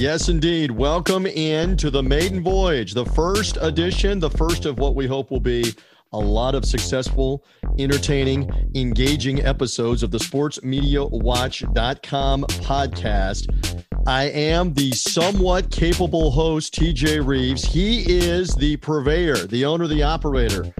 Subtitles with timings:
[0.00, 0.70] Yes, indeed.
[0.70, 5.30] Welcome in to the Maiden Voyage, the first edition, the first of what we hope
[5.30, 5.74] will be
[6.14, 7.44] a lot of successful,
[7.78, 13.84] entertaining, engaging episodes of the sportsmediawatch.com podcast.
[14.06, 17.62] I am the somewhat capable host, TJ Reeves.
[17.62, 20.72] He is the purveyor, the owner, the operator,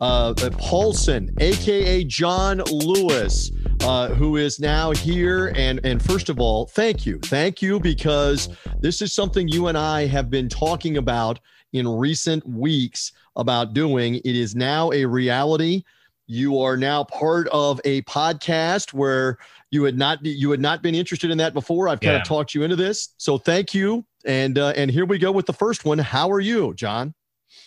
[0.00, 3.52] uh, Paulsen, aka John Lewis,
[3.84, 5.52] uh, who is now here.
[5.56, 8.48] And and first of all, thank you, thank you, because
[8.80, 11.38] this is something you and I have been talking about
[11.72, 14.16] in recent weeks about doing.
[14.16, 15.82] It is now a reality.
[16.26, 19.38] You are now part of a podcast where
[19.70, 21.88] you had not you had not been interested in that before.
[21.88, 22.20] I've kind Yeah.
[22.22, 24.04] of talked you into this, so thank you.
[24.24, 25.98] And uh, and here we go with the first one.
[25.98, 27.12] How are you, John?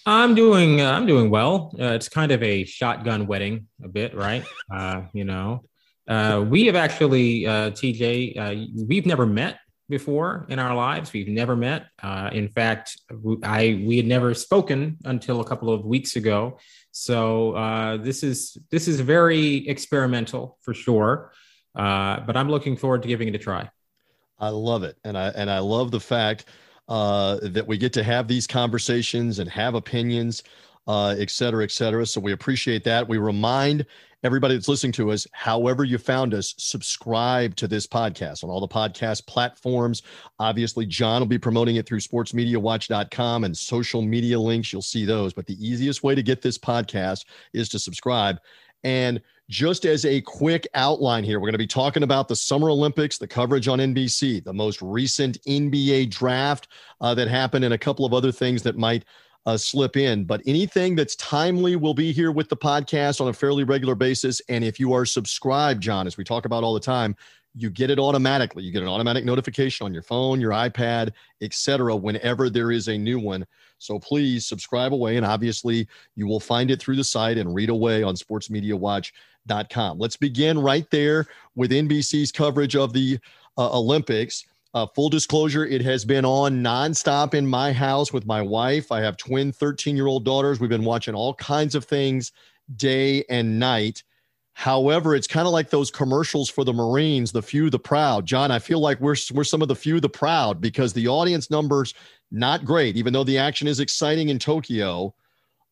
[0.08, 1.76] I'm doing uh, I'm doing well.
[1.80, 4.44] Uh, it's kind of a shotgun wedding, a bit, right?
[4.74, 5.64] Uh, you know,
[6.08, 9.60] uh, we have actually, uh, TJ, uh, we've never met
[9.90, 11.14] before in our lives.
[11.14, 11.88] We've never met.
[12.02, 13.00] Uh, in fact,
[13.44, 16.60] I we had never spoken until a couple of weeks ago.
[16.92, 21.32] So uh, this is this is very experimental for sure.
[21.76, 23.70] But I'm looking forward to giving it a try.
[24.40, 26.46] I love it, and I and I love the fact
[26.88, 30.44] that we get to have these conversations and have opinions,
[30.88, 32.06] uh, et cetera, et cetera.
[32.06, 33.08] So we appreciate that.
[33.08, 33.86] We remind
[34.24, 38.60] everybody that's listening to us, however you found us, subscribe to this podcast on all
[38.60, 40.02] the podcast platforms.
[40.40, 44.74] Obviously, John will be promoting it through sportsmediawatch.com and social media links.
[44.74, 45.34] You'll see those.
[45.34, 48.40] But the easiest way to get this podcast is to subscribe.
[48.84, 52.70] And just as a quick outline here, we're going to be talking about the Summer
[52.70, 56.68] Olympics, the coverage on NBC, the most recent NBA draft
[57.00, 59.06] uh, that happened, and a couple of other things that might
[59.48, 60.26] uh, slip in.
[60.26, 64.42] But anything that's timely will be here with the podcast on a fairly regular basis.
[64.50, 67.16] And if you are subscribed, John, as we talk about all the time,
[67.56, 68.64] you get it automatically.
[68.64, 71.96] You get an automatic notification on your phone, your iPad, etc.
[71.96, 73.48] whenever there is a new one.
[73.80, 75.16] So please subscribe away.
[75.16, 79.98] And obviously, you will find it through the site and read away on sportsmediawatch.com.
[79.98, 81.26] Let's begin right there
[81.56, 83.18] with NBC's coverage of the
[83.58, 84.46] uh, Olympics.
[84.74, 88.92] Uh, full disclosure, it has been on nonstop in my house with my wife.
[88.92, 90.60] I have twin 13 year old daughters.
[90.60, 92.32] We've been watching all kinds of things
[92.76, 94.04] day and night.
[94.54, 98.26] However, it's kind of like those commercials for the Marines, the few, the proud.
[98.26, 101.52] John, I feel like we're we're some of the few, the proud, because the audience
[101.52, 101.94] numbers
[102.32, 105.14] not great, even though the action is exciting in Tokyo.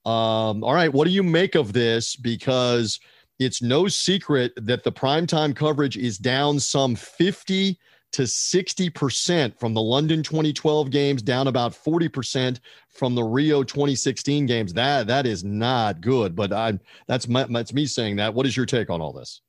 [0.05, 2.15] Um, all right, what do you make of this?
[2.15, 2.99] Because
[3.39, 7.77] it's no secret that the primetime coverage is down some 50
[8.15, 14.71] to 60% from the London 2012 games, down about 40% from the Rio 2016 games.
[14.71, 16.33] That that is not good.
[16.33, 18.33] But I that's my, that's me saying that.
[18.33, 19.41] What is your take on all this?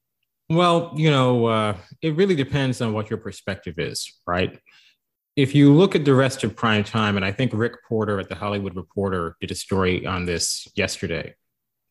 [0.48, 4.58] Well, you know, uh, it really depends on what your perspective is, right?
[5.36, 8.28] If you look at the rest of prime time, and I think Rick Porter at
[8.28, 11.34] the Hollywood Reporter did a story on this yesterday.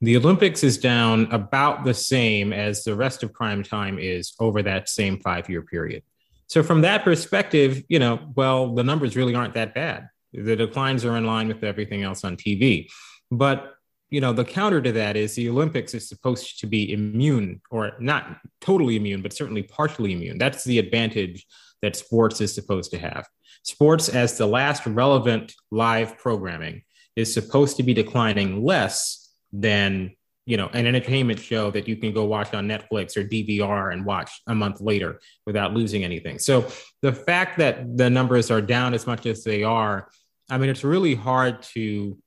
[0.02, 4.62] The Olympics is down about the same as the rest of prime time is over
[4.64, 6.04] that same five year period.
[6.48, 10.10] So, from that perspective, you know, well, the numbers really aren't that bad.
[10.34, 12.88] The declines are in line with everything else on TV.
[13.32, 13.76] But
[14.10, 17.94] you know, the counter to that is the Olympics is supposed to be immune or
[18.00, 20.38] not totally immune, but certainly partially immune.
[20.38, 21.46] That's the advantage
[21.82, 23.28] that sports is supposed to have.
[23.64, 26.84] Sports, as the last relevant live programming,
[27.16, 30.16] is supposed to be declining less than
[30.46, 34.06] you know an entertainment show that you can go watch on Netflix or DVR and
[34.06, 36.40] watch a month later without losing anything.
[36.40, 36.68] So
[37.02, 40.10] the fact that the numbers are down as much as they are,
[40.50, 42.18] I mean, it's really hard to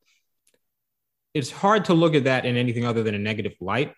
[1.34, 3.94] it's hard to look at that in anything other than a negative light.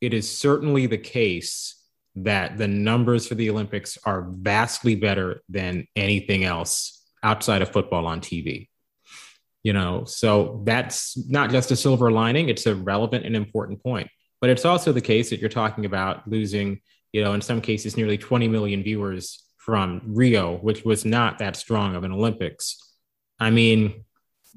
[0.00, 1.80] It is certainly the case
[2.16, 8.06] that the numbers for the Olympics are vastly better than anything else outside of football
[8.06, 8.68] on TV.
[9.64, 14.08] You know, so that's not just a silver lining, it's a relevant and important point.
[14.40, 16.80] But it's also the case that you're talking about losing,
[17.12, 21.56] you know, in some cases, nearly 20 million viewers from Rio, which was not that
[21.56, 22.76] strong of an Olympics.
[23.40, 24.04] I mean,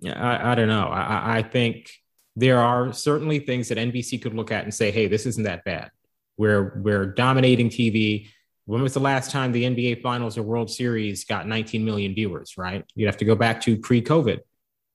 [0.05, 0.87] I, I don't know.
[0.87, 1.89] I, I think
[2.35, 5.63] there are certainly things that NBC could look at and say, hey, this isn't that
[5.63, 5.89] bad.
[6.37, 8.27] We're, we're dominating TV.
[8.65, 12.57] When was the last time the NBA Finals or World Series got 19 million viewers,
[12.57, 12.83] right?
[12.93, 14.39] You'd have to go back to pre COVID,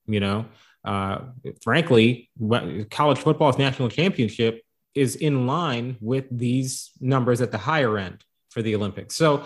[0.07, 0.45] you know?
[0.85, 1.19] Uh,
[1.61, 2.29] frankly,
[2.91, 4.61] college football's national championship
[4.95, 9.15] is in line with these numbers at the higher end for the Olympics.
[9.15, 9.45] So,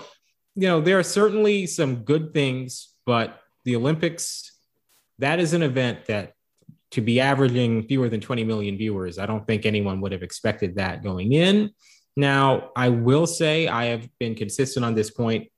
[0.55, 4.51] you know, there are certainly some good things, but the Olympics,
[5.19, 6.33] that is an event that
[6.91, 10.75] to be averaging fewer than 20 million viewers, I don't think anyone would have expected
[10.75, 11.71] that going in.
[12.15, 15.49] Now, I will say I have been consistent on this point.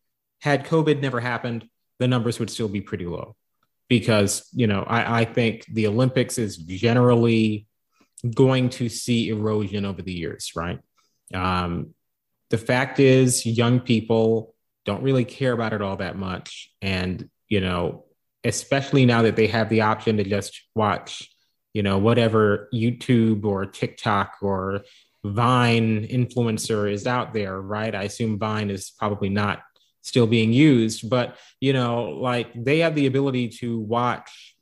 [0.42, 1.68] Had COVID never happened,
[2.00, 3.36] the numbers would still be pretty low
[3.90, 7.68] because, you know, I, I think the Olympics is generally
[8.34, 10.80] going to see erosion over the years, right?
[11.34, 11.94] Um,
[12.50, 14.56] the fact is, young people
[14.86, 16.70] don't really care about it all that much.
[16.82, 18.06] And, you know,
[18.44, 21.30] especially now that they have the option to just watch,
[21.74, 24.84] you know, whatever YouTube or TikTok or
[25.24, 27.94] Vine influencer is out there, right?
[27.94, 29.60] I assume Vine is probably not
[30.02, 34.56] still being used, but you know, like they have the ability to watch,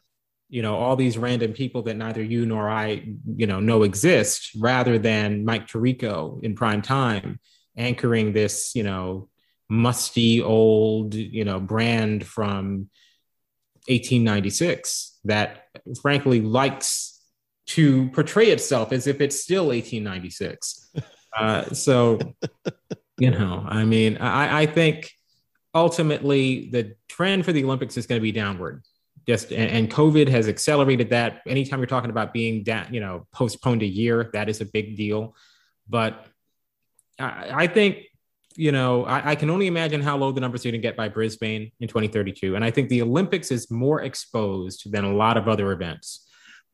[0.50, 4.52] you know, all these random people that neither you nor I, you know, know exist,
[4.58, 7.40] rather than Mike Tirico in prime time
[7.76, 9.30] anchoring this, you know,
[9.70, 12.90] musty old, you know, brand from
[13.88, 15.66] 1896 that
[16.02, 17.22] frankly likes
[17.68, 20.92] to portray itself as if it's still 1896.
[21.38, 22.18] Uh, so,
[23.20, 25.12] you know, I mean, I, I, think
[25.78, 28.84] ultimately the trend for the Olympics is going to be downward.
[29.28, 31.42] Just and, and, COVID has accelerated that.
[31.46, 34.96] Anytime you're talking about being down, you know, postponed a year, that is a big
[34.96, 35.36] deal.
[35.90, 36.26] But
[37.20, 38.06] I, I think
[38.56, 40.98] you know, I, I, can only imagine how low the numbers are going to get
[40.98, 42.56] by Brisbane in 2032.
[42.56, 46.27] And I think the Olympics is more exposed than a lot of other events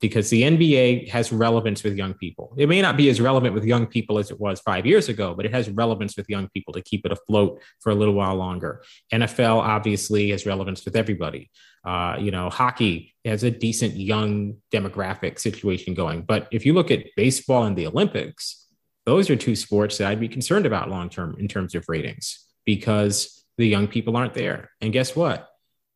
[0.03, 2.53] because the NBA has relevance with young people.
[2.57, 5.33] It may not be as relevant with young people as it was five years ago,
[5.33, 8.35] but it has relevance with young people to keep it afloat for a little while
[8.35, 8.83] longer.
[9.13, 11.49] NFL obviously has relevance with everybody.
[11.85, 16.23] Uh, you know, hockey has a decent young demographic situation going.
[16.23, 18.67] But if you look at baseball and the Olympics,
[19.05, 22.45] those are two sports that I'd be concerned about long term in terms of ratings
[22.65, 24.69] because the young people aren't there.
[24.81, 25.47] And guess what?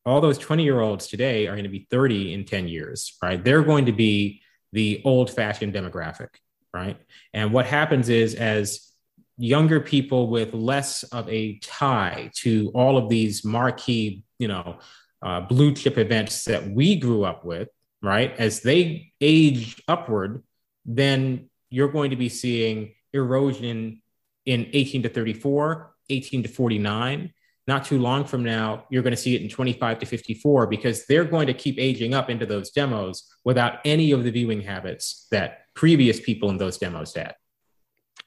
[0.07, 3.43] All those 20 year olds today are going to be 30 in 10 years, right?
[3.43, 6.29] They're going to be the old fashioned demographic,
[6.73, 6.97] right?
[7.33, 8.89] And what happens is as
[9.37, 14.79] younger people with less of a tie to all of these marquee, you know,
[15.21, 17.67] uh, blue chip events that we grew up with,
[18.01, 18.33] right?
[18.39, 20.43] As they age upward,
[20.85, 24.01] then you're going to be seeing erosion
[24.45, 27.33] in 18 to 34, 18 to 49.
[27.67, 31.05] Not too long from now, you're going to see it in 25 to 54 because
[31.05, 35.27] they're going to keep aging up into those demos without any of the viewing habits
[35.31, 37.35] that previous people in those demos had.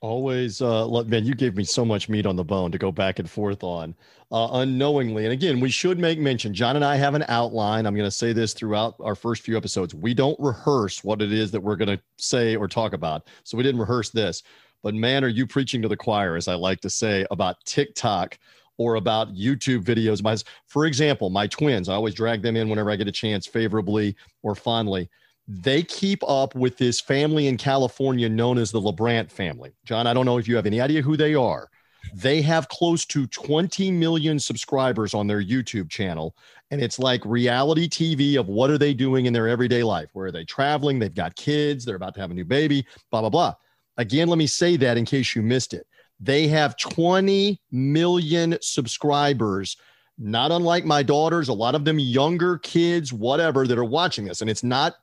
[0.03, 3.19] Always, uh, man, you gave me so much meat on the bone to go back
[3.19, 3.95] and forth on
[4.31, 5.25] uh, unknowingly.
[5.25, 7.87] And again, we should make mention John and I have an outline.
[7.87, 9.95] I'm going to say this throughout our first few episodes.
[9.95, 13.27] We don't rehearse what it is that we're going to say or talk about.
[13.45, 14.43] So we didn't rehearse this.
[14.83, 18.39] But man, are you preaching to the choir, as I like to say, about TikTok
[18.81, 20.23] or about YouTube videos.
[20.23, 20.35] My,
[20.67, 24.17] for example, my twins, I always drag them in whenever I get a chance, favorably
[24.43, 25.11] or fondly.
[25.47, 29.73] They keep up with this family in California known as the LaBrant family.
[29.85, 31.69] John, I don't know if you have any idea who they are.
[32.15, 36.35] They have close to 20 million subscribers on their YouTube channel.
[36.71, 40.09] And it's like reality TV of what are they doing in their everyday life?
[40.15, 40.99] Where are they traveling?
[40.99, 41.85] They've got kids.
[41.85, 43.55] They're about to have a new baby, blah, blah, blah.
[43.99, 45.87] Again, let me say that in case you missed it.
[46.21, 49.77] They have 20 million subscribers,
[50.19, 54.43] not unlike my daughters, a lot of them younger kids, whatever, that are watching this.
[54.43, 54.95] And it's not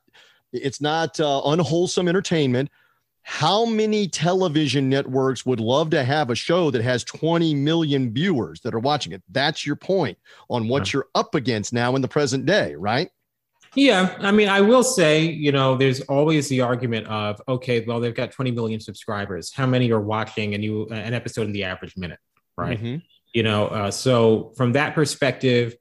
[0.52, 2.70] it's not uh, unwholesome entertainment.
[3.22, 8.60] How many television networks would love to have a show that has 20 million viewers
[8.60, 9.22] that are watching it?
[9.28, 10.16] That's your point
[10.48, 13.10] on what you're up against now in the present day, right?
[13.78, 18.00] Yeah, I mean, I will say, you know, there's always the argument of, okay, well,
[18.00, 19.52] they've got 20 million subscribers.
[19.52, 22.18] How many are watching a new an episode in the average minute,
[22.56, 22.76] right?
[22.76, 23.02] Mhm.
[23.32, 25.76] You know, uh, so from that perspective,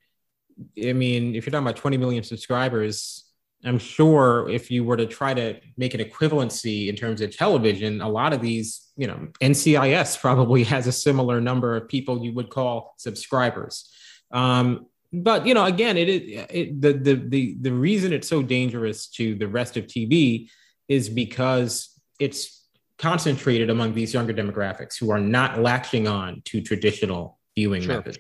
[0.80, 3.26] I mean, if you're talking about 20 million subscribers,
[3.66, 8.02] I'm sure if you were to try to make an equivalency in terms of television,
[8.02, 12.32] a lot of these, you know, NCIS probably has a similar number of people you
[12.34, 13.90] would call subscribers.
[14.30, 14.86] Um,
[15.24, 19.08] but you know, again, it, it, it the, the the the reason it's so dangerous
[19.10, 20.50] to the rest of TV
[20.88, 22.66] is because it's
[22.98, 27.98] concentrated among these younger demographics who are not latching on to traditional viewing Sure.
[27.98, 28.18] methods.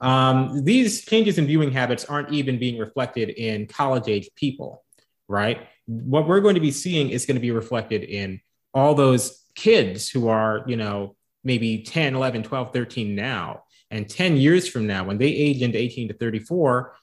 [0.00, 4.84] Um, these changes in viewing habits aren't even being reflected in college age people,
[5.28, 5.68] right?
[5.86, 8.40] What we're going to be seeing is going to be reflected in
[8.74, 13.62] all those kids who are, you know, maybe 10, 11, 12, 13 now.
[13.90, 16.94] And 10 years from now, when they age into 18 to 34,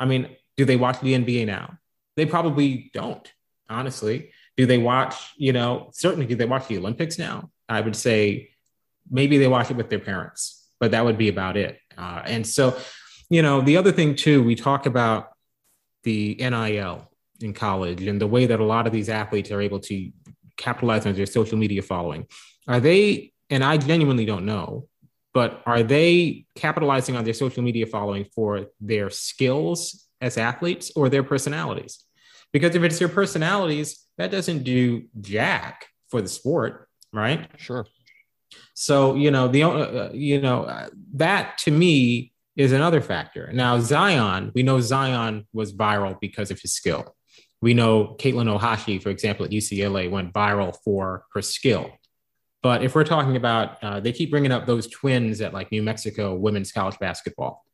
[0.00, 1.78] I mean, do they watch the NBA now?
[2.16, 3.32] They probably don't,
[3.68, 4.32] honestly.
[4.56, 7.50] Do they watch, you know, certainly do they watch the Olympics now?
[7.68, 8.50] I would say
[9.08, 11.78] maybe they watch it with their parents, but that would be about it.
[11.96, 12.76] Uh, and so,
[13.30, 15.30] you know, the other thing too, we talk about
[16.02, 17.08] the NIL
[17.40, 20.10] in college and the way that a lot of these athletes are able to
[20.56, 22.26] capitalize on their social media following.
[22.66, 24.87] Are they, and I genuinely don't know,
[25.38, 31.08] but are they capitalizing on their social media following for their skills as athletes or
[31.08, 32.02] their personalities?
[32.52, 37.48] Because if it's their personalities, that doesn't do jack for the sport, right?
[37.56, 37.86] Sure.
[38.74, 43.48] So you know the uh, you know uh, that to me is another factor.
[43.52, 47.14] Now Zion, we know Zion was viral because of his skill.
[47.62, 51.92] We know Katelyn Ohashi, for example, at UCLA, went viral for her skill.
[52.62, 55.82] But if we're talking about, uh, they keep bringing up those twins at like New
[55.82, 57.64] Mexico women's college basketball.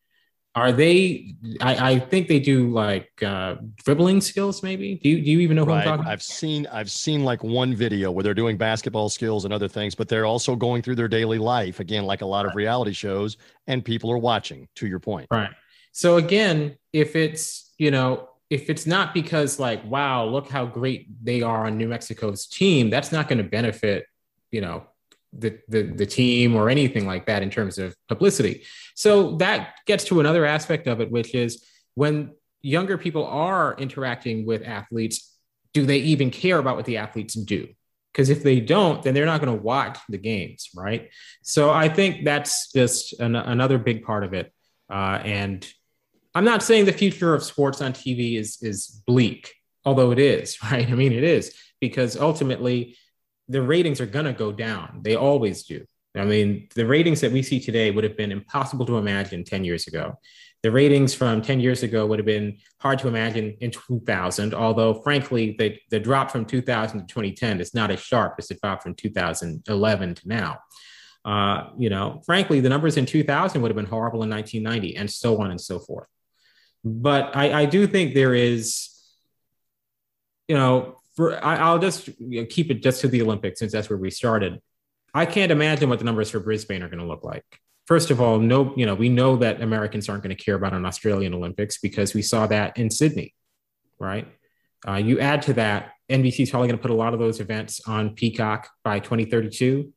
[0.57, 1.35] Are they?
[1.61, 4.63] I, I think they do like uh, dribbling skills.
[4.63, 5.01] Maybe.
[5.03, 6.01] Do you do you even know who I'm talking?
[6.03, 6.13] about?
[6.13, 9.97] I've seen I've seen like one video where they're doing basketball skills and other things,
[9.97, 13.37] but they're also going through their daily life again, like a lot of reality shows,
[13.67, 14.69] and people are watching.
[14.77, 15.51] To your point, Right.
[15.91, 21.07] So again, if it's, you know, if it's not because like, wow, look how great
[21.25, 24.07] they are on New Mexico's team, that's not going to benefit,
[24.55, 24.85] you know,
[25.37, 28.63] the, the the team or anything like that in terms of publicity.
[28.95, 31.65] So that gets to another aspect of it, which is
[31.97, 32.31] when
[32.63, 35.37] younger people are interacting with athletes,
[35.73, 37.67] do they even care about what the athletes do?
[38.13, 41.11] Because if they don't, then they're not going to watch the games, right?
[41.43, 44.53] So I think that's just an, another big part of it.
[44.89, 45.67] Uh, and
[46.33, 49.53] I'm not saying the future of sports on TV is is bleak,
[49.85, 50.89] although it is, right?
[50.89, 52.97] I mean, it is because ultimately
[53.49, 55.01] the ratings are going to go down.
[55.03, 55.85] They always do.
[56.17, 59.65] I mean, the ratings that we see today would have been impossible to imagine 10
[59.65, 60.19] years ago.
[60.63, 64.95] The ratings from 10 years ago would have been hard to imagine in 2000, although,
[65.03, 68.83] frankly, the, the drop from 2000 to 2010 is not as sharp as the drop
[68.83, 70.59] from 2011 to now.
[71.25, 75.11] Uh, you know, frankly, the numbers in 2000 would have been horrible in 1990, and
[75.11, 76.09] so on and so forth.
[76.85, 78.91] But I, I do think there is,
[80.49, 83.73] you know, for I, I'll just you know, keep it just to the Olympics since
[83.73, 84.61] that's where we started.
[85.15, 87.45] I can't imagine what the numbers for Brisbane are going to look like.
[87.87, 90.73] First of all, no, you know, we know that Americans aren't going to care about
[90.73, 93.35] an Australian Olympics because we saw that in Sydney,
[93.99, 94.27] right?
[94.87, 97.41] Uh, you add to that, NBC is probably going to put a lot of those
[97.41, 99.93] events on Peacock by 2032.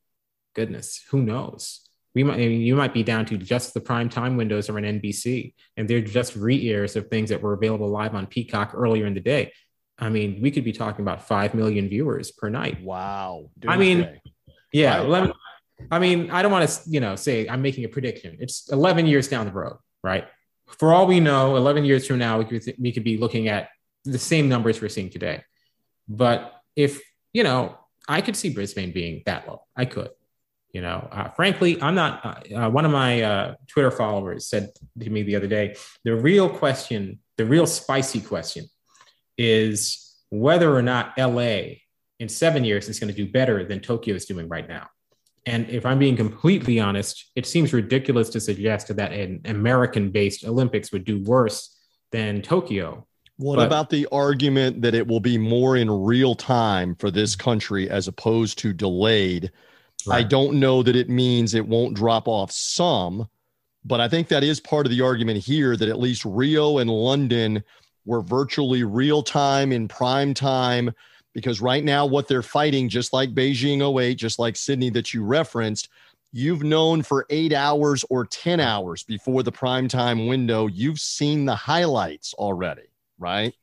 [0.54, 1.82] Goodness, who knows?
[2.14, 5.54] We might, you might be down to just the prime time windows are on NBC,
[5.76, 9.20] and they're just re-airs of things that were available live on Peacock earlier in the
[9.20, 9.52] day.
[10.00, 12.82] I mean, we could be talking about five million viewers per night.
[12.82, 13.50] wow.
[13.68, 14.20] I mean.
[14.74, 15.34] Yeah, let me-
[15.92, 18.38] I mean, I don't want to, you know, say I'm making a prediction.
[18.40, 20.28] It's 11 years down the road, right?
[20.66, 23.70] For all we know, 11 years from now, we could, we could be looking at
[24.04, 25.44] the same numbers we're seeing today.
[26.10, 27.02] But if,
[27.32, 27.78] you know,
[28.08, 29.64] I could see Brisbane being that low.
[29.76, 30.10] I could,
[30.72, 32.26] you know, uh, frankly, I'm not.
[32.26, 35.76] Uh, uh, one of my uh, Twitter followers said to me the other day,
[36.06, 38.66] the real question, the real spicy question
[39.38, 41.62] is whether or not LA
[42.20, 44.88] in seven years is going to do better than Tokyo is doing right now.
[45.46, 50.44] And if I'm being completely honest, it seems ridiculous to suggest that an American based
[50.44, 51.78] Olympics would do worse
[52.12, 53.08] than Tokyo.
[53.38, 57.36] What But- about the argument that it will be more in real time for this
[57.36, 59.52] country as opposed to delayed?
[60.10, 63.28] I don't know that it means it won't drop off some,
[63.84, 66.90] but I think that is part of the argument here that at least Rio and
[66.90, 67.64] London
[68.08, 70.92] we're virtually real time in prime time
[71.34, 75.24] because right now what they're fighting just like beijing 08 just like sydney that you
[75.24, 75.90] referenced
[76.32, 80.68] you've known for eight hours or 10 hours before the prime time window.
[80.68, 82.88] You've seen the highlights already
[83.20, 83.54] right?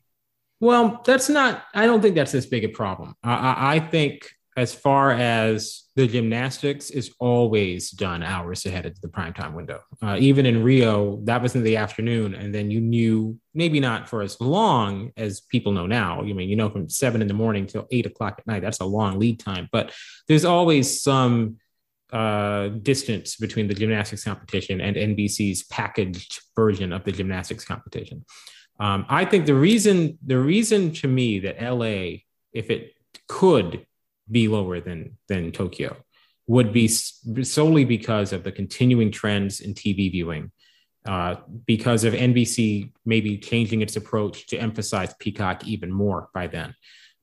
[0.60, 3.16] Well that's not i don't think that's this big a problem.
[3.22, 9.00] I, I, I think as far as the gymnastics is always done hours ahead of
[9.00, 9.80] the primetime window.
[10.02, 12.34] Uh, even in Rio, that was in the afternoon.
[12.34, 16.22] And then you knew, maybe not for as long as people know now.
[16.22, 18.80] You mean, you know, from seven in the morning till eight o'clock at night, that's
[18.80, 19.68] a long lead time.
[19.72, 19.92] But
[20.28, 21.56] there's always some
[22.12, 28.24] uh, distance between the gymnastics competition and NBC's packaged version of the gymnastics competition.
[28.78, 32.18] Um, I think the reason, the reason to me that LA,
[32.52, 32.94] if it
[33.26, 33.86] could
[34.30, 35.96] be lower than than Tokyo
[36.46, 40.52] would be solely because of the continuing trends in TV viewing,
[41.06, 46.74] uh, because of NBC maybe changing its approach to emphasize Peacock even more by then.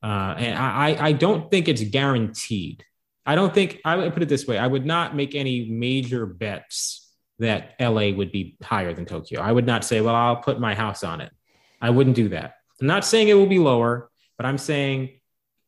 [0.03, 2.83] Uh, and I, I don't think it's guaranteed.
[3.23, 4.57] I don't think I would put it this way.
[4.57, 9.41] I would not make any major bets that LA would be higher than Tokyo.
[9.41, 11.31] I would not say, well, I'll put my house on it.
[11.79, 12.55] I wouldn't do that.
[12.79, 15.19] I'm not saying it will be lower, but I'm saying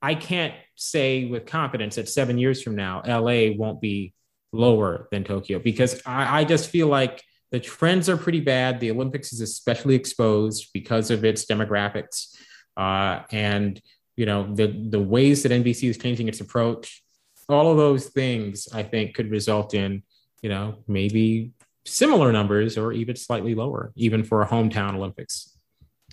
[0.02, 4.14] I can't say with confidence that seven years from now, LA won't be
[4.52, 8.80] lower than Tokyo because I, I just feel like the trends are pretty bad.
[8.80, 12.36] The Olympics is especially exposed because of its demographics.
[12.76, 13.80] Uh, and
[14.16, 17.04] you know the the ways that NBC is changing its approach,
[17.50, 20.04] all of those things I think could result in
[20.42, 21.52] you know maybe
[21.86, 25.53] similar numbers or even slightly lower, even for a hometown Olympics.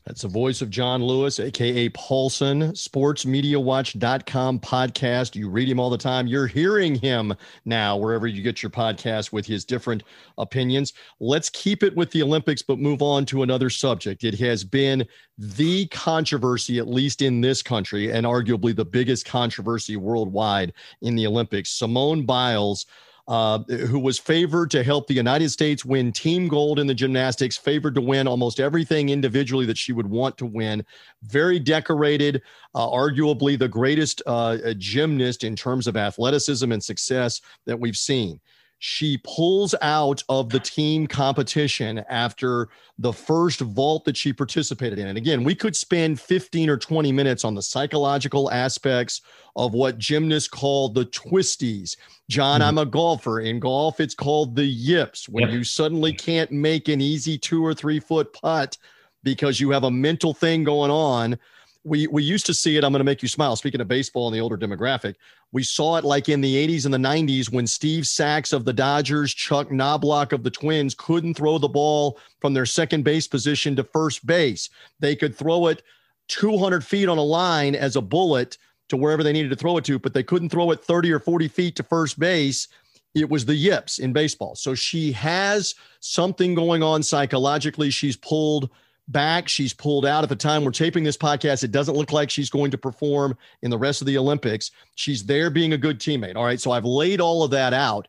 [0.07, 5.35] That's the voice of John Lewis, aka Paulsen, sportsmediawatch.com podcast.
[5.35, 6.27] You read him all the time.
[6.27, 10.03] You're hearing him now wherever you get your podcast with his different
[10.39, 10.95] opinions.
[11.21, 14.25] Let's keep it with the Olympics, but move on to another subject.
[14.25, 19.97] It has been the controversy, at least in this country, and arguably the biggest controversy
[19.97, 21.71] worldwide in the Olympics.
[21.71, 22.87] Simone Biles
[23.31, 27.57] uh, who was favored to help the United States win team gold in the gymnastics,
[27.57, 30.85] favored to win almost everything individually that she would want to win.
[31.23, 32.43] Very decorated,
[32.75, 38.41] uh, arguably the greatest uh, gymnast in terms of athleticism and success that we've seen
[38.83, 45.07] she pulls out of the team competition after the first vault that she participated in.
[45.07, 49.21] And again, we could spend 15 or 20 minutes on the psychological aspects
[49.55, 51.95] of what gymnasts call the twisties.
[52.31, 52.69] John, mm-hmm.
[52.69, 53.41] I'm a golfer.
[53.41, 55.53] In golf, it's called the yips, when yep.
[55.53, 58.79] you suddenly can't make an easy two or three foot putt
[59.23, 61.39] because you have a mental thing going on
[61.85, 62.85] we we used to see it.
[62.85, 63.57] I'm going to make you smile.
[63.57, 65.15] Speaking of baseball and the older demographic,
[65.53, 68.73] we saw it like in the 80s and the 90s when Steve Sax of the
[68.73, 73.75] Dodgers, Chuck Knobloch of the Twins couldn't throw the ball from their second base position
[73.77, 74.69] to first base.
[74.99, 75.83] They could throw it
[76.29, 79.85] 200 feet on a line as a bullet to wherever they needed to throw it
[79.85, 82.69] to, but they couldn't throw it 30 or 40 feet to first base.
[83.15, 84.55] It was the yips in baseball.
[84.55, 87.91] So she has something going on psychologically.
[87.91, 88.71] She's pulled
[89.11, 89.49] back.
[89.49, 91.65] She's pulled out at the time we're taping this podcast.
[91.65, 94.71] It doesn't look like she's going to perform in the rest of the Olympics.
[94.95, 96.37] She's there being a good teammate.
[96.37, 96.61] All right.
[96.61, 98.09] So I've laid all of that out.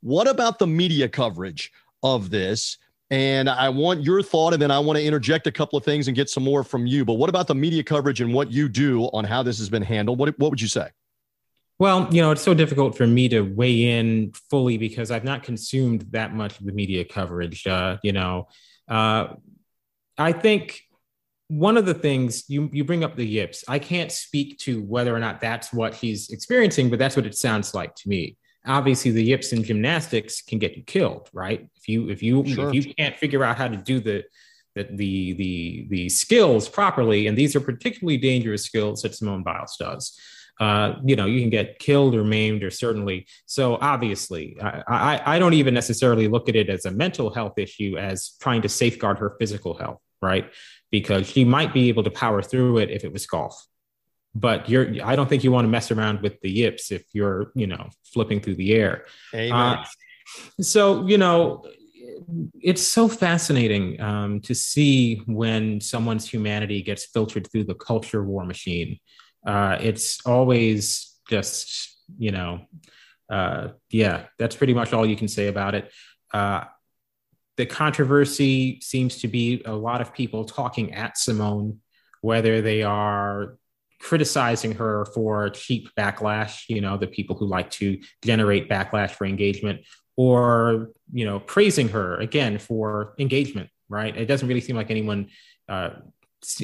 [0.00, 2.78] What about the media coverage of this?
[3.10, 6.08] And I want your thought, and then I want to interject a couple of things
[6.08, 7.04] and get some more from you.
[7.04, 9.82] But what about the media coverage and what you do on how this has been
[9.82, 10.18] handled?
[10.18, 10.88] What, what would you say?
[11.78, 15.42] Well, you know, it's so difficult for me to weigh in fully because I've not
[15.42, 17.66] consumed that much of the media coverage.
[17.66, 18.48] Uh, you know,
[18.88, 19.34] uh,
[20.18, 20.80] I think
[21.48, 23.64] one of the things you you bring up the yips.
[23.68, 27.36] I can't speak to whether or not that's what he's experiencing, but that's what it
[27.36, 28.36] sounds like to me.
[28.66, 31.68] Obviously, the yips in gymnastics can get you killed, right?
[31.76, 32.68] If you if you sure.
[32.68, 34.24] if you can't figure out how to do the
[34.74, 39.76] the the the the skills properly, and these are particularly dangerous skills that Simone Biles
[39.78, 40.18] does
[40.60, 43.26] uh, you know, you can get killed or maimed or certainly.
[43.46, 47.58] So obviously, I, I, I don't even necessarily look at it as a mental health
[47.58, 50.50] issue as trying to safeguard her physical health, right?
[50.90, 53.66] Because she might be able to power through it if it was golf.
[54.36, 57.52] But you're, I don't think you want to mess around with the yips if you're,
[57.54, 59.04] you know, flipping through the air.
[59.32, 59.52] Amen.
[59.52, 59.84] Uh,
[60.60, 61.64] so, you know,
[62.60, 68.44] it's so fascinating um, to see when someone's humanity gets filtered through the culture war
[68.44, 68.98] machine
[69.44, 72.60] uh, it's always just you know
[73.30, 75.92] uh, yeah that's pretty much all you can say about it.
[76.32, 76.64] Uh,
[77.56, 81.80] the controversy seems to be a lot of people talking at simone
[82.20, 83.56] whether they are
[84.00, 89.24] criticizing her for cheap backlash you know the people who like to generate backlash for
[89.24, 89.80] engagement
[90.16, 94.16] or you know praising her again for engagement right?
[94.16, 95.28] It doesn't really seem like anyone
[95.68, 95.90] uh,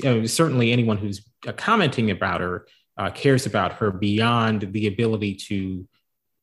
[0.04, 2.66] uh, certainly anyone who's uh, commenting about her
[2.96, 5.86] uh, cares about her beyond the ability to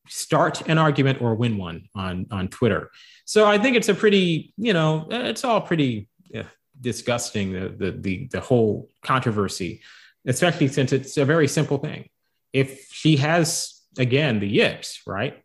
[0.08, 2.90] start an argument or win one on on Twitter.
[3.26, 6.44] So I think it's a pretty, you know, it's all pretty uh,
[6.80, 9.82] disgusting the, the the the whole controversy,
[10.26, 12.10] especially since it's a very simple thing.
[12.54, 15.44] If she has again the yips, right?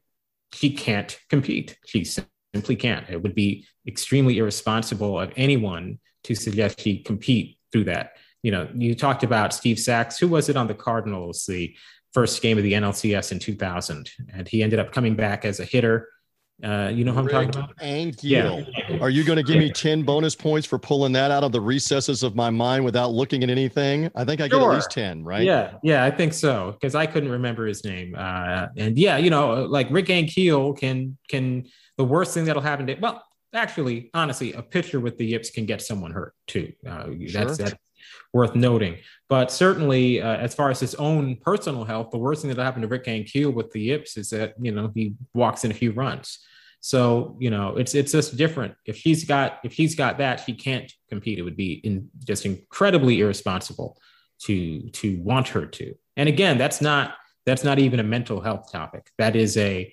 [0.54, 1.78] She can't compete.
[1.86, 3.08] She simply can't.
[3.08, 8.16] It would be extremely irresponsible of anyone to suggest she compete through that.
[8.42, 10.18] You know, you talked about Steve Sax.
[10.18, 11.44] Who was it on the Cardinals?
[11.46, 11.74] The
[12.12, 15.64] first game of the NLCS in 2000, and he ended up coming back as a
[15.64, 16.08] hitter.
[16.62, 17.76] Uh, you know who I'm talking about?
[17.78, 18.64] Ankiel.
[18.88, 18.98] Yeah.
[18.98, 21.60] Are you going to give me 10 bonus points for pulling that out of the
[21.60, 24.08] recesses of my mind without looking at anything?
[24.14, 25.42] I think I get at least 10, right?
[25.42, 28.14] Yeah, yeah, I think so because I couldn't remember his name.
[28.16, 32.86] Uh, and yeah, you know, like Rick Ankiel can can the worst thing that'll happen
[32.86, 33.24] to well,
[33.54, 36.72] actually, honestly, a pitcher with the yips can get someone hurt too.
[36.86, 37.44] Uh, sure.
[37.44, 37.74] That's that's
[38.32, 38.98] worth noting.
[39.28, 42.82] But certainly, uh, as far as his own personal health, the worst thing that happened
[42.82, 45.92] to Rick Ankiel with the yips is that you know he walks in a few
[45.92, 46.38] runs.
[46.80, 48.74] So you know it's it's just different.
[48.86, 51.38] If he's got if he's got that, he can't compete.
[51.38, 53.98] It would be in, just incredibly irresponsible
[54.44, 55.94] to to want her to.
[56.16, 57.14] And again, that's not
[57.46, 59.10] that's not even a mental health topic.
[59.18, 59.92] That is a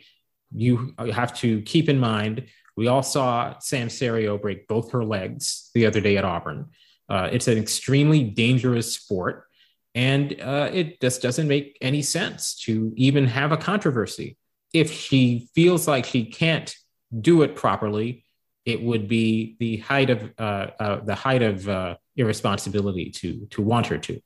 [0.52, 2.48] you have to keep in mind.
[2.80, 6.68] We all saw Sam Cerio break both her legs the other day at Auburn.
[7.10, 9.48] Uh, it's an extremely dangerous sport,
[9.94, 14.38] and uh, it just doesn't make any sense to even have a controversy.
[14.74, 16.74] If she feels like she can't
[17.20, 18.24] do it properly,
[18.64, 23.62] it would be the height of uh, uh the height of uh, irresponsibility to to
[23.62, 24.22] want her to.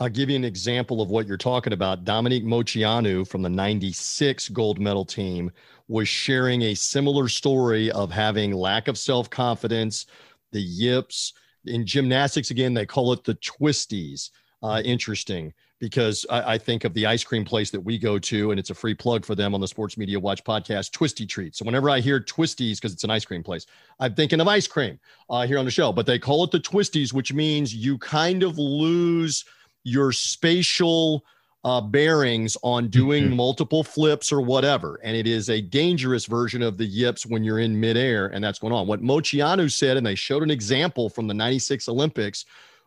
[0.00, 2.04] I'll give you an example of what you're talking about.
[2.04, 5.52] Dominique Moceanu from the 96 gold medal team
[5.86, 10.06] was sharing a similar story of having lack of self confidence,
[10.50, 11.34] the yips,
[11.66, 14.30] in gymnastics again they call it the twisties.
[14.62, 18.50] Uh, interesting because I, I, think of the ice cream place that we go to
[18.50, 21.58] and it's a free plug for them on the sports media watch podcast twisty treats.
[21.58, 23.66] So whenever i hear twisties because it's an ice cream place
[24.00, 25.92] i'm thinking of ice cream uh, here on the show.
[25.92, 29.44] But they call it the twisties which means you kind of lose
[29.84, 31.24] your spatial
[31.64, 33.36] uh, bearings on doing mm-hmm.
[33.36, 35.00] multiple flips or whatever.
[35.02, 38.58] And it is a dangerous version of the yips when you're in midair and that's
[38.58, 38.86] going on.
[38.86, 42.44] What Moceanu said, and they showed an example from the 96 Olympics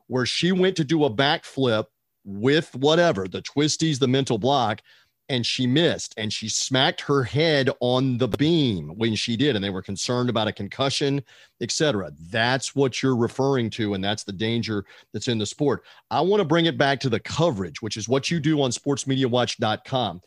[0.08, 1.86] where she went to do a backflip
[2.24, 4.82] with whatever the twisties, the mental block,
[5.30, 9.64] and she missed and she smacked her head on the beam when she did and
[9.64, 11.22] they were concerned about a concussion
[11.62, 15.84] etc that's what you're referring to and that's the danger that's in the sport.
[16.12, 18.72] I want to bring it back to the coverage which is what you do on
[18.72, 20.22] sportsmediawatch.com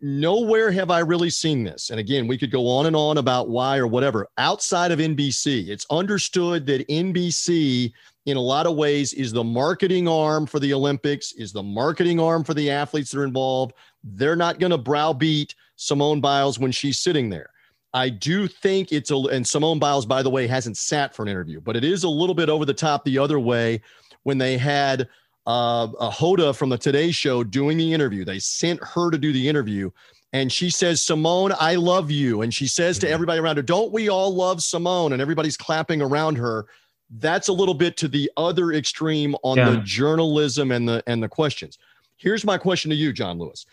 [0.00, 1.90] nowhere have i really seen this.
[1.90, 4.28] And again we could go on and on about why or whatever.
[4.38, 7.92] Outside of nbc it's understood that nbc
[8.26, 12.18] in a lot of ways is the marketing arm for the olympics is the marketing
[12.18, 13.74] arm for the athletes that are involved.
[14.02, 17.50] They're not going to browbeat Simone Biles when she's sitting there.
[17.94, 21.28] I do think it's a, and Simone Biles, by the way, hasn't sat for an
[21.28, 23.80] interview, but it is a little bit over the top the other way
[24.24, 25.08] when they had
[25.46, 28.24] uh, a Hoda from the Today Show doing the interview.
[28.24, 29.90] They sent her to do the interview,
[30.32, 32.42] and she says, Simone, I love you.
[32.42, 33.14] And she says to mm-hmm.
[33.14, 35.12] everybody around her, Don't we all love Simone?
[35.12, 36.66] And everybody's clapping around her.
[37.18, 39.70] That's a little bit to the other extreme on yeah.
[39.70, 41.78] the journalism and the and the questions.
[42.16, 43.66] Here's my question to you, John Lewis.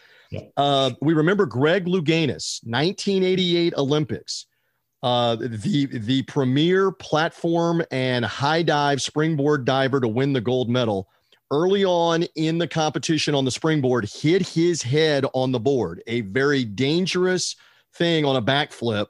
[0.57, 4.47] Uh, we remember Greg Louganis, 1988 Olympics,
[5.01, 11.09] uh, the the premier platform and high dive springboard diver to win the gold medal.
[11.53, 16.21] Early on in the competition on the springboard, hit his head on the board, a
[16.21, 17.55] very dangerous
[17.93, 19.05] thing on a backflip.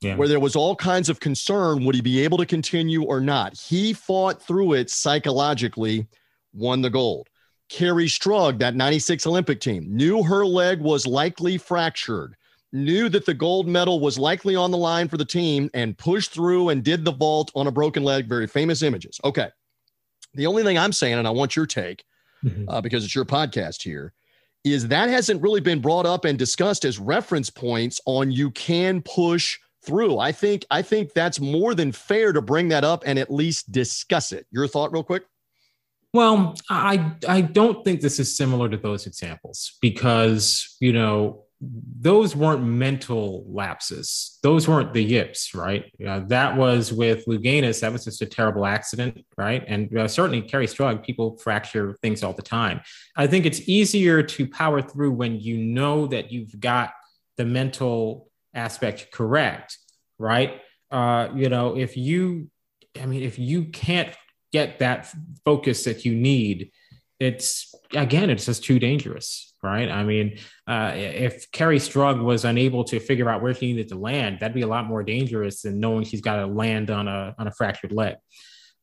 [0.00, 0.16] Yeah.
[0.16, 3.58] Where there was all kinds of concern would he be able to continue or not?
[3.58, 6.06] He fought through it psychologically,
[6.54, 7.28] won the gold.
[7.70, 12.36] Kerri Strug, that 96 Olympic team, knew her leg was likely fractured,
[12.72, 16.32] knew that the gold medal was likely on the line for the team, and pushed
[16.32, 18.30] through and did the vault on a broken leg.
[18.30, 19.20] Very famous images.
[19.24, 19.50] Okay.
[20.34, 22.04] The only thing I'm saying, and I want your take
[22.44, 22.68] mm-hmm.
[22.68, 24.12] uh, because it's your podcast here,
[24.64, 29.02] is that hasn't really been brought up and discussed as reference points on you can
[29.02, 30.18] push through.
[30.18, 33.72] I think I think that's more than fair to bring that up and at least
[33.72, 34.46] discuss it.
[34.50, 35.24] Your thought, real quick.
[36.14, 42.34] Well, I I don't think this is similar to those examples because you know those
[42.34, 44.38] weren't mental lapses.
[44.42, 45.84] Those weren't the yips, right?
[46.04, 47.80] Uh, that was with Louganis.
[47.80, 49.62] That was just a terrible accident, right?
[49.68, 52.80] And uh, certainly Kerri Strug, people fracture things all the time.
[53.14, 56.94] I think it's easier to power through when you know that you've got
[57.36, 59.78] the mental aspect correct,
[60.18, 60.60] right?
[60.90, 62.50] Uh, you know, if you,
[63.00, 64.12] I mean, if you can't
[64.52, 65.12] get that
[65.44, 66.72] focus that you need,
[67.22, 69.88] it's again, it's just too dangerous, right?
[69.90, 73.98] I mean, uh, if Kerri Strug was unable to figure out where she needed to
[73.98, 77.34] land, that'd be a lot more dangerous than knowing she's got to land on a
[77.38, 78.16] on a fractured leg.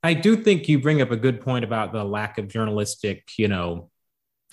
[0.01, 3.49] I do think you bring up a good point about the lack of journalistic, you
[3.49, 3.89] know,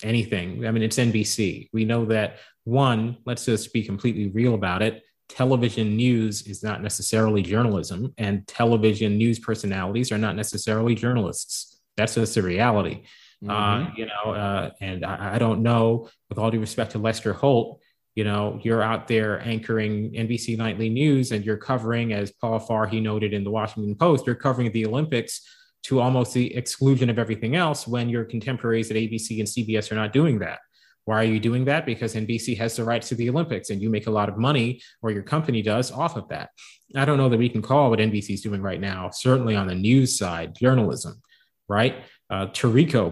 [0.03, 0.67] anything.
[0.67, 1.69] I mean, it's NBC.
[1.71, 5.03] We know that one, let's just be completely real about it.
[5.29, 11.79] Television news is not necessarily journalism, and television news personalities are not necessarily journalists.
[11.95, 13.03] That's just the reality.
[13.43, 13.85] Uh, mm-hmm.
[13.85, 17.33] Uh, you know, uh, and I, I, don't know, with all due respect to Lester
[17.33, 17.79] Holt,
[18.15, 22.99] you know, you're out there anchoring NBC Nightly News and you're covering, as Paul Farhi
[22.99, 25.41] noted in the Washington Post, you're covering the Olympics
[25.83, 29.95] to almost the exclusion of everything else when your contemporaries at ABC and CBS are
[29.95, 30.59] not doing that.
[31.05, 31.85] Why are you doing that?
[31.85, 34.81] Because NBC has the rights to the Olympics and you make a lot of money,
[35.01, 36.49] or your company does, off of that.
[36.95, 39.67] I don't know that we can call what NBC is doing right now, certainly on
[39.67, 41.21] the news side, journalism,
[41.69, 42.03] right?
[42.29, 42.45] Uh,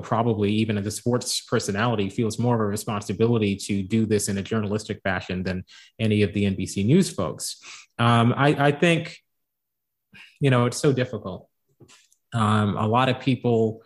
[0.01, 4.37] probably even as a sports personality, feels more of a responsibility to do this in
[4.37, 5.63] a journalistic fashion than
[5.99, 7.61] any of the NBC News folks.
[7.97, 9.17] Um, I, I think,
[10.41, 11.49] you know, it's so difficult
[12.35, 13.81] um, a lot of people,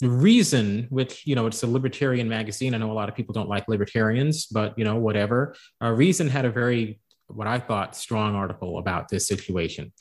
[0.00, 2.74] the reason, which, you know, it's a libertarian magazine.
[2.74, 5.54] I know a lot of people don't like libertarians, but, you know, whatever.
[5.82, 9.92] Uh, Reason had a very, what I thought, strong article about this situation,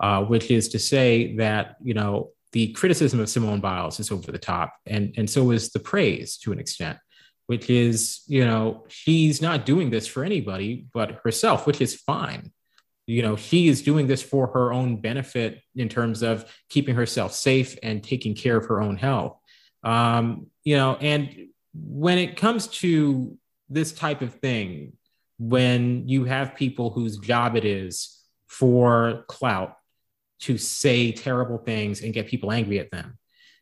[0.00, 4.32] uh, which is to say that, you know, the criticism of Simone Biles is over
[4.32, 6.98] the top, and, and so is the praise to an extent
[7.46, 12.52] which is, you know, she's not doing this for anybody but herself, which is fine.
[13.06, 17.32] You know she is doing this for her own benefit in terms of keeping herself
[17.32, 19.38] safe and taking care of her own health.
[19.82, 23.38] Um, you know and when it comes to
[23.70, 24.92] this type of thing
[25.38, 29.77] when you have people whose job it is for clout
[30.40, 33.18] to say terrible things and get people angry at them.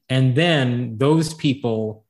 [0.08, 2.04] And then those people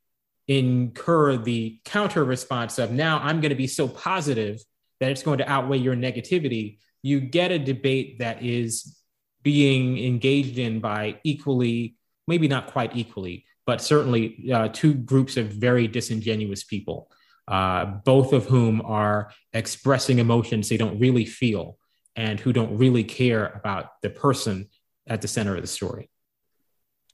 [0.49, 4.61] incur the counter response of now i'm going to be so positive
[5.01, 6.79] that it's going to outweigh your negativity.
[7.03, 8.99] You get a debate that is
[9.43, 15.49] being engaged in by equally, maybe not quite equally, but certainly uh, two groups of
[15.49, 17.11] very disingenuous people,
[17.49, 21.79] uh, both of whom are expressing emotions they don't really feel
[22.17, 24.69] and who don't really care about the person
[25.07, 26.09] at the center of the story.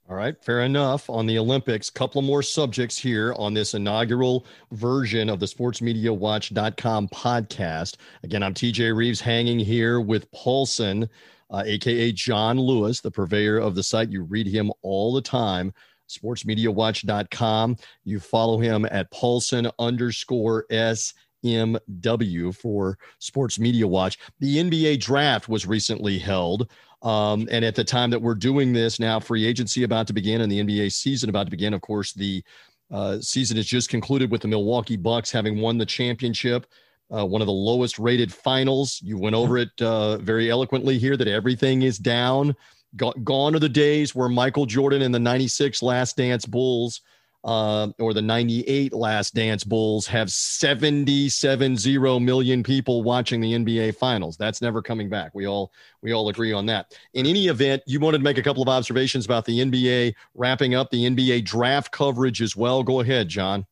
[0.09, 1.09] All right, fair enough.
[1.09, 7.95] On the Olympics, couple more subjects here on this inaugural version of the sportsmediawatch.com podcast.
[8.23, 11.07] Again, I'm TJ Reeves hanging here with Paulsen,
[11.49, 14.09] uh, aka John Lewis, the purveyor of the site.
[14.09, 15.73] You read him all the time,
[16.09, 17.77] sportsmediawatch.com.
[18.03, 21.13] You follow him at Paulsen underscore S.
[21.43, 24.19] MW for Sports Media Watch.
[24.39, 26.69] The NBA draft was recently held.
[27.01, 30.41] Um, and at the time that we're doing this now, free agency about to begin
[30.41, 31.73] and the NBA season about to begin.
[31.73, 32.43] Of course, the
[32.91, 36.65] uh, season has just concluded with the Milwaukee Bucks having won the championship.
[37.13, 38.99] Uh, one of the lowest rated finals.
[39.03, 42.55] You went over it uh, very eloquently here that everything is down.
[42.95, 47.01] gone are the days where Michael Jordan and the 96 Last Dance Bulls
[47.43, 53.95] uh, or the 98 Last Dance Bulls have 77 0 million people watching the NBA
[53.95, 54.37] Finals.
[54.37, 55.31] That's never coming back.
[55.33, 56.97] We all we all agree on that.
[57.13, 60.75] In any event, you wanted to make a couple of observations about the NBA wrapping
[60.75, 62.83] up the NBA draft coverage as well.
[62.83, 63.65] Go ahead, John.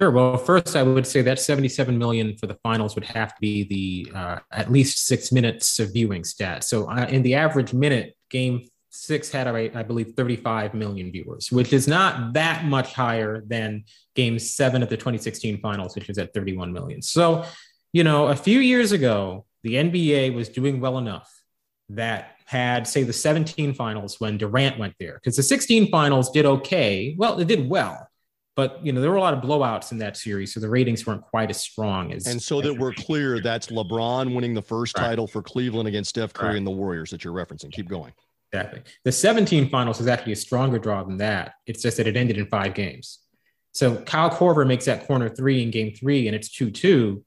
[0.00, 0.12] Sure.
[0.12, 3.64] Well, first, I would say that 77 million for the finals would have to be
[3.64, 6.62] the uh, at least six minutes of viewing stat.
[6.62, 11.72] So, uh, in the average minute, game six had, I, believe, 35 million viewers, which
[11.72, 16.32] is not that much higher than game seven of the 2016 finals, which was at
[16.32, 17.02] 31 million.
[17.02, 17.44] So,
[17.92, 21.30] you know, a few years ago, the NBA was doing well enough
[21.90, 26.46] that had, say, the 17 finals when Durant went there, because the 16 finals did
[26.46, 27.14] okay.
[27.18, 28.08] Well, it did well.
[28.58, 31.06] But you know there were a lot of blowouts in that series, so the ratings
[31.06, 32.26] weren't quite as strong as.
[32.26, 35.04] And so that we're clear, that's LeBron winning the first right.
[35.04, 36.56] title for Cleveland against Steph Curry right.
[36.56, 37.70] and the Warriors that you're referencing.
[37.70, 38.12] Keep going.
[38.52, 38.82] Exactly.
[39.04, 41.54] The 17 finals is actually a stronger draw than that.
[41.66, 43.18] It's just that it ended in five games.
[43.72, 47.24] So Kyle Korver makes that corner three in game three, and it's 2 2.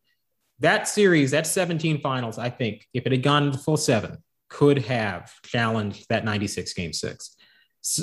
[0.59, 4.17] That series, that 17 finals, I think, if it had gone to full seven,
[4.49, 7.35] could have challenged that 96 game six.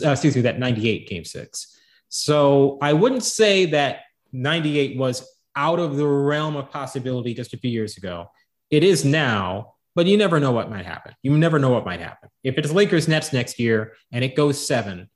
[0.04, 1.78] Uh, excuse me, that 98 game six.
[2.08, 4.00] So I wouldn't say that
[4.32, 8.30] 98 was out of the realm of possibility just a few years ago.
[8.70, 11.12] It is now, but you never know what might happen.
[11.24, 12.28] You never know what might happen.
[12.44, 15.10] If it's Lakers Nets next year and it goes seven,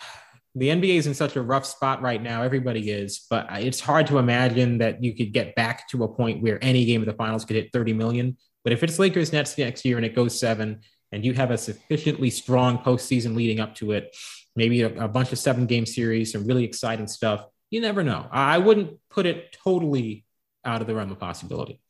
[0.54, 2.40] the NBA is in such a rough spot right now.
[2.40, 6.42] Everybody is, but it's hard to imagine that you could get back to a point
[6.42, 8.38] where any game of the finals could hit 30 million.
[8.64, 10.80] But if it's Lakers Nets next year and it goes seven,
[11.12, 14.16] and you have a sufficiently strong postseason leading up to it,
[14.56, 17.44] maybe a, a bunch of seven game series, some really exciting stuff.
[17.68, 18.26] You never know.
[18.32, 20.24] I wouldn't put it totally
[20.64, 21.82] out of the realm of possibility.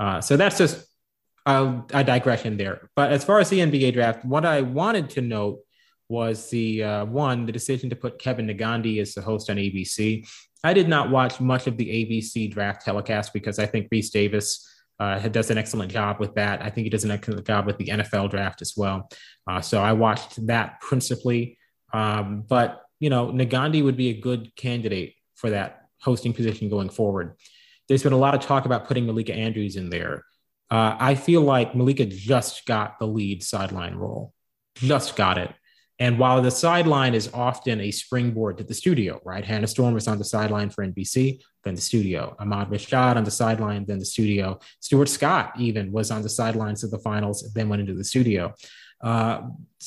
[0.00, 0.84] Uh, so that's just
[1.46, 2.88] a, a digression there.
[2.96, 5.60] But as far as the NBA draft, what I wanted to note
[6.08, 10.26] was the uh, one the decision to put Kevin Negandhi as the host on ABC.
[10.62, 14.66] I did not watch much of the ABC draft telecast because I think Rece Davis
[14.98, 16.62] uh, does an excellent job with that.
[16.62, 19.08] I think he does an excellent job with the NFL draft as well.
[19.46, 21.58] Uh, so I watched that principally.
[21.92, 26.88] Um, but you know, Negandhi would be a good candidate for that hosting position going
[26.88, 27.34] forward.
[27.88, 30.24] There's been a lot of talk about putting Malika Andrews in there.
[30.70, 34.32] Uh, I feel like Malika just got the lead sideline role,
[34.74, 35.52] just got it.
[36.00, 39.44] And while the sideline is often a springboard to the studio, right?
[39.44, 42.34] Hannah Storm was on the sideline for NBC, then the studio.
[42.40, 44.58] Ahmad Rashad on the sideline, then the studio.
[44.80, 48.52] Stuart Scott even was on the sidelines of the finals, then went into the studio.
[49.02, 49.42] Uh,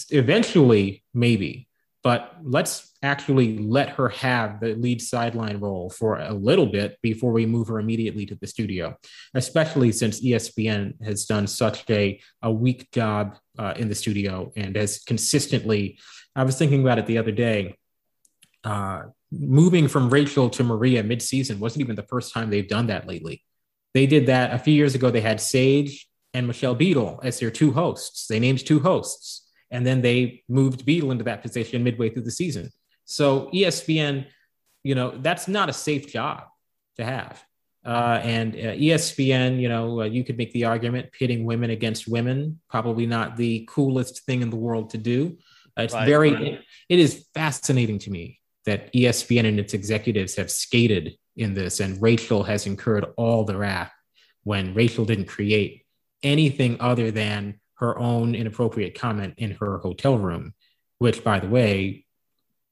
[0.10, 1.68] eventually, maybe,
[2.04, 7.32] but let's actually let her have the lead sideline role for a little bit before
[7.32, 8.98] we move her immediately to the studio,
[9.34, 14.76] especially since ESPN has done such a, a weak job uh, in the studio and
[14.76, 16.00] has consistently.
[16.36, 17.76] I was thinking about it the other day.
[18.64, 23.08] Uh, moving from Rachel to Maria midseason wasn't even the first time they've done that
[23.08, 23.44] lately.
[23.94, 25.12] They did that a few years ago.
[25.12, 28.28] They had Sage and Michelle Beadle as their two hosts.
[28.28, 29.50] They named two hosts.
[29.72, 32.72] And then they moved Beadle into that position midway through the season.
[33.08, 34.28] So ESPN,
[34.84, 36.44] you know, that's not a safe job
[36.98, 37.44] to have.
[37.86, 42.06] Uh, and uh, ESPN, you know, uh, you could make the argument pitting women against
[42.06, 45.38] women, probably not the coolest thing in the world to do.
[45.80, 46.44] Uh, it's right, very, right.
[46.44, 51.80] It, it is fascinating to me that ESPN and its executives have skated in this,
[51.80, 53.94] and Rachel has incurred all the wrath
[54.44, 55.86] when Rachel didn't create
[56.24, 60.54] anything other than her own inappropriate comment in her hotel room,
[60.98, 62.06] which, by the way,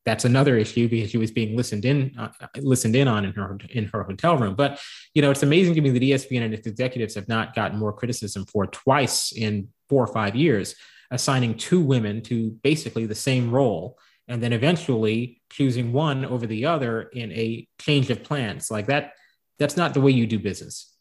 [0.06, 3.58] that's another issue because she was being listened in uh, listened in on in her
[3.70, 4.56] in her hotel room.
[4.56, 4.80] But
[5.13, 7.91] you know, it's amazing to me that ESPN and its executives have not gotten more
[7.91, 10.76] criticism for twice in four or five years
[11.12, 16.65] assigning two women to basically the same role and then eventually choosing one over the
[16.65, 18.72] other in a change of plans.
[18.72, 19.13] Like that
[19.60, 20.94] that's not the way you do business.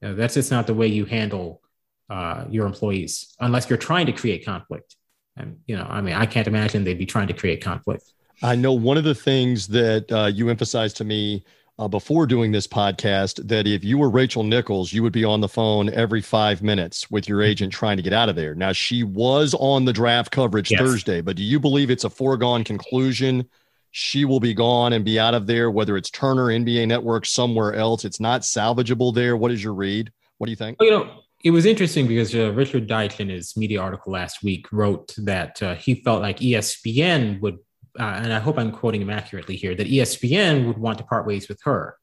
[0.00, 1.62] You know, that's just not the way you handle
[2.10, 4.96] uh, your employees unless you're trying to create conflict.
[5.36, 8.56] And you know i mean i can't imagine they'd be trying to create conflict I
[8.56, 11.44] know one of the things that uh, you emphasized to me
[11.78, 15.40] uh, before doing this podcast that if you were Rachel Nichols, you would be on
[15.40, 18.54] the phone every five minutes with your agent trying to get out of there.
[18.54, 20.80] Now, she was on the draft coverage yes.
[20.80, 23.48] Thursday, but do you believe it's a foregone conclusion?
[23.90, 27.74] She will be gone and be out of there, whether it's Turner, NBA Network, somewhere
[27.74, 28.04] else.
[28.04, 29.36] It's not salvageable there.
[29.36, 30.12] What is your read?
[30.38, 30.78] What do you think?
[30.80, 31.10] Well, you know,
[31.44, 35.62] it was interesting because uh, Richard Deitsch in his media article last week wrote that
[35.62, 37.58] uh, he felt like ESPN would
[37.98, 41.26] uh, and I hope I'm quoting him accurately here, that ESPN would want to part
[41.26, 41.96] ways with her.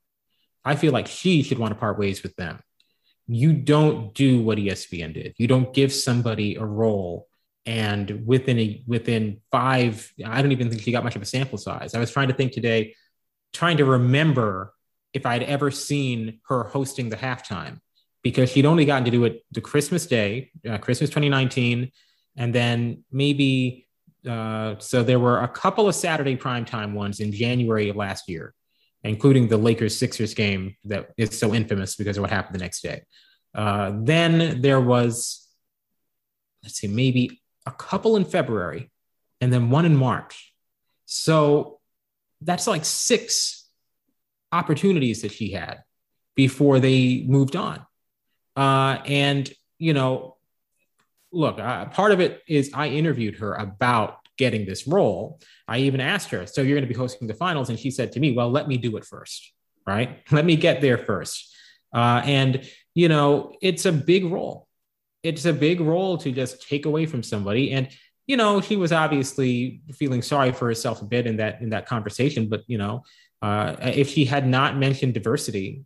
[0.64, 2.60] I feel like she should want to part ways with them.
[3.28, 5.36] You don't do what ESPN did.
[5.38, 7.28] You don't give somebody a role
[7.66, 11.58] and within a within five, I don't even think she got much of a sample
[11.58, 11.94] size.
[11.94, 12.96] I was trying to think today,
[13.54, 14.74] trying to remember
[15.14, 17.80] if I'd ever seen her hosting the halftime
[18.24, 21.92] because she'd only gotten to do it the Christmas day, uh, Christmas 2019,
[22.38, 23.88] and then maybe
[24.28, 28.54] uh, so there were a couple of Saturday primetime ones in January of last year,
[29.04, 32.82] including the Lakers Sixers game that is so infamous because of what happened the next
[32.82, 33.04] day.
[33.56, 35.48] Uh, then there was,
[36.64, 38.92] let's see, maybe a couple in February
[39.42, 40.54] and then one in March.
[41.06, 41.80] So
[42.42, 43.68] that's like six
[44.52, 45.84] opportunities that she had
[46.36, 47.86] before they moved on.
[48.56, 50.36] Uh, and, you know,
[51.32, 55.40] look, uh, part of it is I interviewed her about getting this role.
[55.68, 57.70] I even asked her, So you're going to be hosting the finals?
[57.70, 59.52] And she said to me, Well, let me do it first,
[59.86, 60.20] right?
[60.32, 61.56] Let me get there first.
[61.94, 64.68] Uh, and, you know, it's a big role.
[65.24, 67.72] It's a big role to just take away from somebody.
[67.72, 67.90] And,
[68.26, 71.88] you know, she was obviously feeling sorry for herself a bit in that in that
[71.88, 72.48] conversation.
[72.48, 73.04] But, you know,
[73.42, 75.84] uh, if she had not mentioned diversity,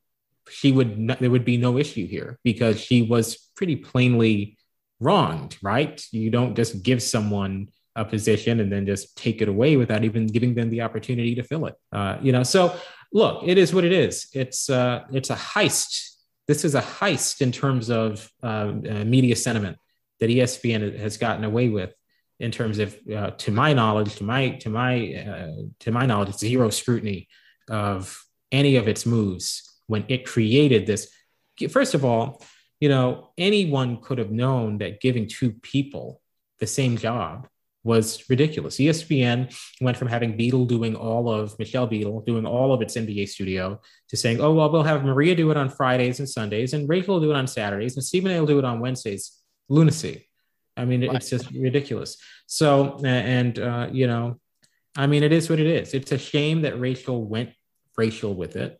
[0.50, 4.58] she would not, there would be no issue here because she was pretty plainly
[5.04, 6.04] wronged, right?
[6.12, 10.28] You don't just give someone a position and then just take it away without even
[10.28, 11.76] giving them the opportunity to fill it.
[11.92, 12.76] Uh, you know, so
[13.12, 14.28] look, it is what it is.
[14.34, 16.10] It's uh, it's a heist.
[16.48, 19.78] This is a heist in terms of uh, uh media sentiment
[20.20, 21.94] that ESPN has gotten away with.
[22.40, 26.36] In terms of, uh, to my knowledge, to my to my uh, to my knowledge,
[26.36, 27.28] zero scrutiny
[27.70, 31.10] of any of its moves when it created this.
[31.70, 32.44] First of all,
[32.84, 36.20] you know, anyone could have known that giving two people
[36.60, 37.48] the same job
[37.82, 38.76] was ridiculous.
[38.76, 43.30] ESPN went from having Beadle doing all of Michelle Beadle doing all of its NBA
[43.30, 43.80] studio
[44.10, 47.14] to saying, oh, well, we'll have Maria do it on Fridays and Sundays, and Rachel
[47.14, 49.40] will do it on Saturdays, and Stephen A will do it on Wednesdays.
[49.70, 50.28] Lunacy.
[50.76, 51.16] I mean, right.
[51.16, 52.18] it's just ridiculous.
[52.48, 54.42] So, and, uh, you know,
[54.98, 55.94] I mean, it is what it is.
[55.94, 57.52] It's a shame that Rachel went
[57.96, 58.78] racial with it.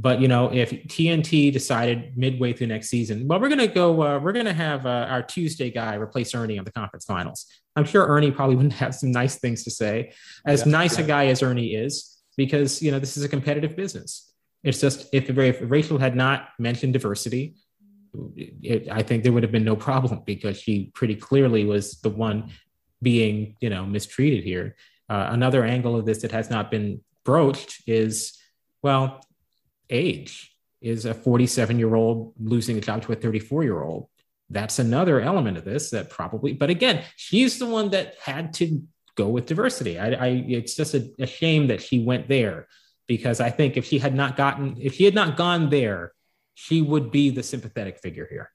[0.00, 4.18] But you know, if TNT decided midway through next season, well, we're gonna go, uh,
[4.20, 7.46] we're gonna have uh, our Tuesday guy replace Ernie on the conference finals.
[7.74, 10.12] I'm sure Ernie probably wouldn't have some nice things to say,
[10.46, 11.04] as yeah, nice yeah.
[11.04, 14.32] a guy as Ernie is, because you know this is a competitive business.
[14.62, 17.56] It's just if, if Rachel had not mentioned diversity,
[18.36, 22.10] it, I think there would have been no problem because she pretty clearly was the
[22.10, 22.52] one
[23.02, 24.76] being you know mistreated here.
[25.10, 28.38] Uh, another angle of this that has not been broached is
[28.82, 29.20] well
[29.90, 34.08] age is a 47 year old losing a job to a 34 year old.
[34.50, 38.82] That's another element of this that probably, but again, she's the one that had to
[39.14, 39.98] go with diversity.
[39.98, 42.68] I, I it's just a, a shame that she went there
[43.06, 46.12] because I think if she had not gotten, if she had not gone there,
[46.54, 48.50] she would be the sympathetic figure here.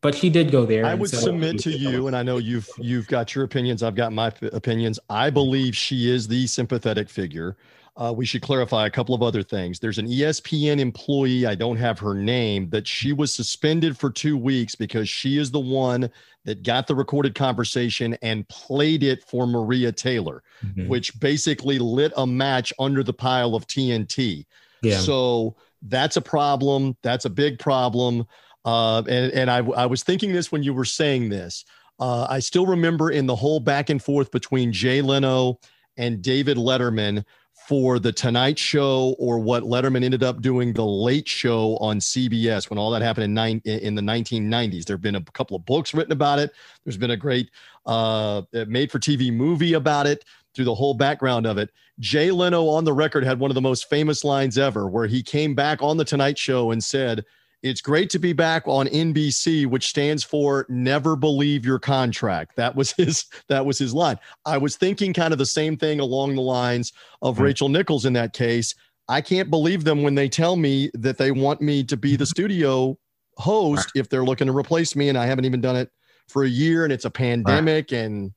[0.00, 0.84] But she did go there.
[0.84, 3.82] I would so submit to you, and I know you've you've got your opinions.
[3.82, 5.00] I've got my opinions.
[5.08, 7.56] I believe she is the sympathetic figure
[7.96, 9.78] uh, we should clarify a couple of other things.
[9.78, 14.36] There's an ESPN employee, I don't have her name, that she was suspended for two
[14.36, 16.10] weeks because she is the one
[16.44, 20.88] that got the recorded conversation and played it for Maria Taylor, mm-hmm.
[20.88, 24.44] which basically lit a match under the pile of TNT.
[24.82, 24.98] Yeah.
[24.98, 26.96] So that's a problem.
[27.02, 28.26] That's a big problem.
[28.64, 31.64] Uh, and and I, I was thinking this when you were saying this.
[32.00, 35.60] Uh, I still remember in the whole back and forth between Jay Leno
[35.96, 37.24] and David Letterman
[37.66, 42.68] for the Tonight Show or what Letterman ended up doing the Late Show on CBS
[42.68, 44.84] when all that happened in nine in the 1990s.
[44.84, 46.52] There have been a couple of books written about it.
[46.84, 47.50] There's been a great
[47.86, 51.70] uh, made for TV movie about it through the whole background of it.
[52.00, 55.22] Jay Leno on the record had one of the most famous lines ever, where he
[55.22, 57.24] came back on the Tonight Show and said
[57.64, 62.56] it's great to be back on NBC, which stands for never believe your contract.
[62.56, 64.18] That was his that was his line.
[64.44, 66.92] I was thinking kind of the same thing along the lines
[67.22, 67.44] of mm-hmm.
[67.44, 68.74] Rachel Nichols in that case.
[69.08, 72.26] I can't believe them when they tell me that they want me to be the
[72.26, 72.98] studio
[73.36, 75.90] host if they're looking to replace me and I haven't even done it
[76.28, 78.32] for a year and it's a pandemic and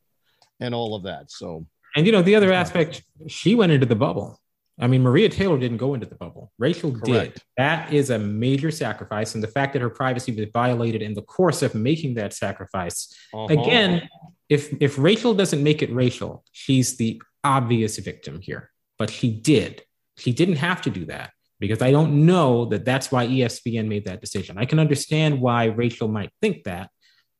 [0.61, 1.31] and all of that.
[1.31, 1.65] So
[1.97, 4.39] and you know the other aspect, she went into the bubble.
[4.79, 6.51] I mean, Maria Taylor didn't go into the bubble.
[6.59, 7.33] Rachel Correct.
[7.33, 7.43] did.
[7.57, 9.33] That is a major sacrifice.
[9.33, 13.13] And the fact that her privacy was violated in the course of making that sacrifice.
[13.33, 13.47] Uh-huh.
[13.49, 14.07] Again,
[14.49, 18.69] if if Rachel doesn't make it racial, she's the obvious victim here.
[18.99, 19.81] But she did.
[20.17, 24.05] She didn't have to do that because I don't know that that's why ESPN made
[24.05, 24.57] that decision.
[24.57, 26.89] I can understand why Rachel might think that,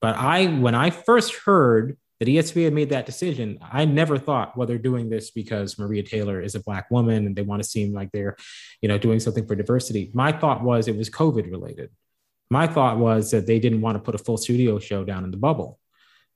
[0.02, 4.68] but I when I first heard that ESPN made that decision, I never thought, well,
[4.68, 7.94] they're doing this because Maria Taylor is a black woman and they want to seem
[7.94, 8.36] like they're,
[8.82, 10.10] you know, doing something for diversity.
[10.14, 11.92] My thought was it was COVID related.
[12.50, 15.32] My thought was that they didn't want to put a full studio show down in
[15.32, 15.80] the bubble.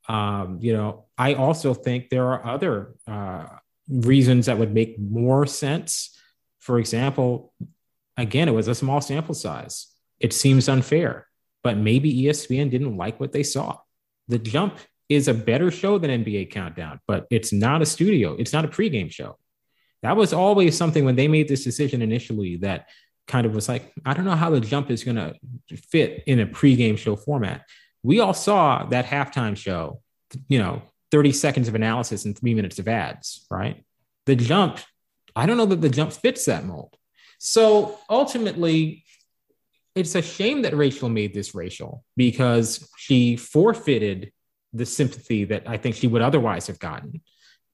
[0.08, 3.46] Um, you know, I also think there are other uh,
[3.88, 6.18] reasons that would make more sense.
[6.60, 7.54] For example,
[8.18, 9.88] again, it was a small sample size.
[10.20, 11.28] It seems unfair,
[11.64, 13.80] but maybe ESPN didn't like what they saw.
[14.28, 14.78] The jump
[15.12, 18.34] is a better show than NBA Countdown, but it's not a studio.
[18.40, 19.38] It's not a pregame show.
[20.04, 22.88] That was always something when they made this decision initially that
[23.28, 25.36] kind of was like, I don't know how the jump is going to
[25.76, 27.66] fit in a pregame show format.
[28.04, 30.02] We all saw that halftime show,
[30.48, 30.82] you know,
[31.12, 33.84] 30 seconds of analysis and three minutes of ads, right?
[34.28, 34.80] The jump,
[35.36, 36.96] I don't know that the jump fits that mold.
[37.38, 39.04] So ultimately,
[39.94, 44.32] it's a shame that Rachel made this racial because she forfeited
[44.74, 47.22] the sympathy that I think she would otherwise have gotten.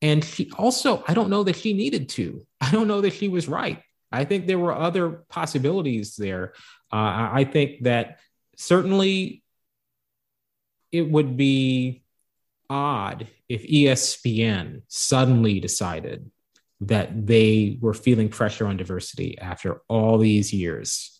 [0.01, 2.45] And she also, I don't know that she needed to.
[2.61, 3.81] I don't know that she was right.
[4.11, 6.53] I think there were other possibilities there.
[6.91, 8.19] Uh, I think that
[8.55, 9.43] certainly
[10.91, 12.03] it would be
[12.69, 16.31] odd if ESPN suddenly decided
[16.81, 21.19] that they were feeling pressure on diversity after all these years.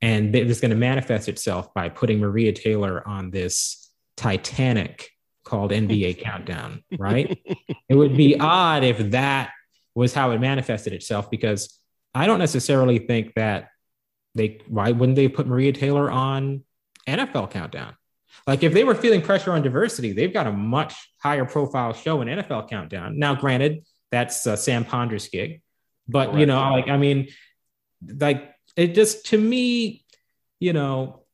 [0.00, 3.87] And it was going to manifest itself by putting Maria Taylor on this
[4.18, 5.10] Titanic
[5.44, 7.38] called NBA Countdown, right?
[7.88, 9.50] it would be odd if that
[9.94, 11.80] was how it manifested itself because
[12.14, 13.68] I don't necessarily think that
[14.34, 16.64] they why wouldn't they put Maria Taylor on
[17.06, 17.94] NFL Countdown?
[18.46, 22.20] Like if they were feeling pressure on diversity, they've got a much higher profile show
[22.20, 23.18] in NFL Countdown.
[23.18, 25.62] Now, granted, that's uh, Sam Ponder's gig,
[26.06, 27.28] but you know, like I mean,
[28.06, 30.04] like it just to me,
[30.60, 31.24] you know,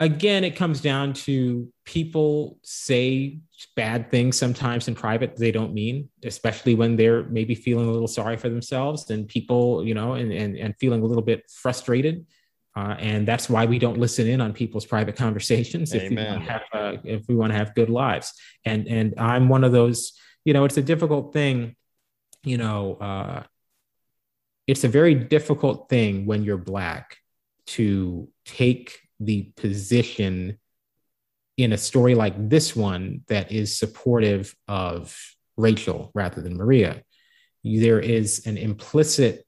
[0.00, 3.38] again, it comes down to people say
[3.76, 8.08] bad things sometimes in private they don't mean, especially when they're maybe feeling a little
[8.08, 12.26] sorry for themselves and people, you know, and and, and feeling a little bit frustrated.
[12.74, 16.44] Uh, and that's why we don't listen in on people's private conversations if we, want
[16.44, 18.32] to have, uh, if we want to have good lives.
[18.64, 20.12] And and I'm one of those.
[20.44, 21.76] You know, it's a difficult thing.
[22.42, 23.42] You know, uh,
[24.66, 27.18] it's a very difficult thing when you're black
[27.66, 30.58] to take the position
[31.56, 35.16] in a story like this one that is supportive of
[35.56, 37.02] Rachel rather than Maria.
[37.62, 39.46] There is an implicit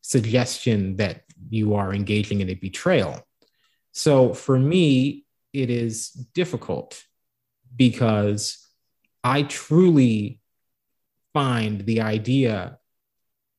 [0.00, 3.20] suggestion that you are engaging in a betrayal.
[3.92, 7.02] So for me, it is difficult
[7.76, 8.66] because
[9.22, 10.40] I truly
[11.34, 12.78] find the idea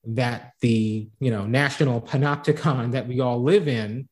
[0.04, 4.10] that the you know national panopticon that we all live in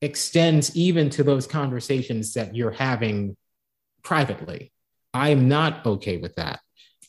[0.00, 3.36] extends even to those conversations that you're having
[4.02, 4.72] privately.
[5.12, 6.60] I'm not okay with that.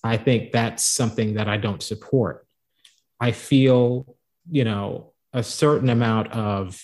[0.03, 2.47] I think that's something that I don't support.
[3.19, 4.15] I feel,
[4.49, 6.81] you know, a certain amount of,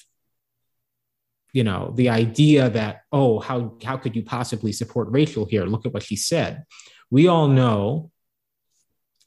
[1.54, 5.66] you know, the idea that, oh, how, how could you possibly support Rachel here?
[5.66, 6.66] Look at what she said.
[7.10, 8.12] We all know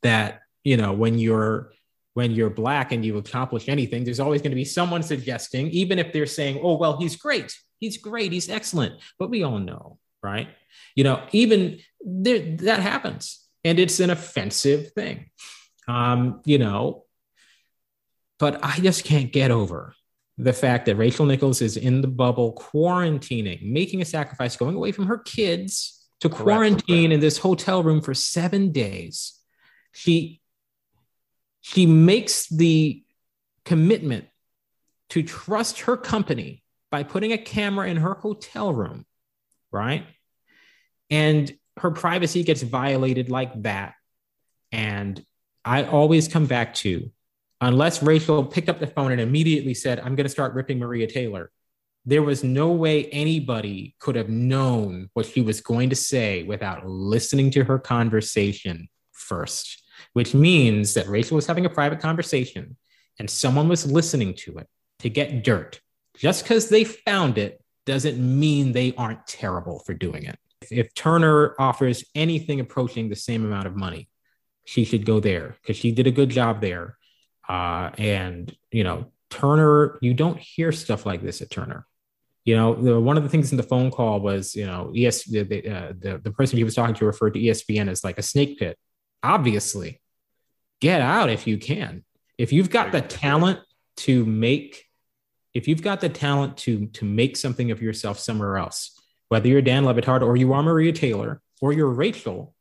[0.02, 1.72] that, you know, when you're
[2.18, 6.00] when you're black and you accomplish anything, there's always going to be someone suggesting, even
[6.00, 8.94] if they're saying, oh, well, he's great, he's great, he's excellent.
[9.20, 10.48] But we all know, right?
[10.96, 13.46] You know, even there, that happens.
[13.62, 15.30] And it's an offensive thing.
[15.86, 17.04] Um, you know,
[18.40, 19.94] but I just can't get over
[20.38, 24.90] the fact that Rachel Nichols is in the bubble, quarantining, making a sacrifice, going away
[24.90, 29.34] from her kids to quarantine in this hotel room for seven days.
[29.92, 30.40] She
[31.68, 33.02] she makes the
[33.66, 34.24] commitment
[35.10, 39.04] to trust her company by putting a camera in her hotel room,
[39.70, 40.06] right?
[41.10, 43.94] And her privacy gets violated like that.
[44.72, 45.22] And
[45.62, 47.10] I always come back to
[47.60, 51.06] unless Rachel picked up the phone and immediately said, I'm going to start ripping Maria
[51.06, 51.50] Taylor,
[52.06, 56.86] there was no way anybody could have known what she was going to say without
[56.86, 62.76] listening to her conversation first which means that Rachel was having a private conversation
[63.18, 64.68] and someone was listening to it
[65.00, 65.80] to get dirt.
[66.16, 70.38] Just because they found it doesn't mean they aren't terrible for doing it.
[70.70, 74.08] If Turner offers anything approaching the same amount of money,
[74.64, 76.98] she should go there because she did a good job there.
[77.48, 81.86] Uh, and, you know, Turner, you don't hear stuff like this at Turner.
[82.44, 85.24] You know, the, one of the things in the phone call was, you know, ES,
[85.24, 88.22] the, uh, the, the person he was talking to referred to ESPN as like a
[88.22, 88.78] snake pit
[89.22, 90.00] obviously
[90.80, 92.04] get out if you can.
[92.36, 93.60] If you've got the talent
[93.98, 94.84] to make
[95.54, 98.96] if you've got the talent to to make something of yourself somewhere else
[99.28, 102.54] whether you're dan le batard or you are maria taylor or you're rachel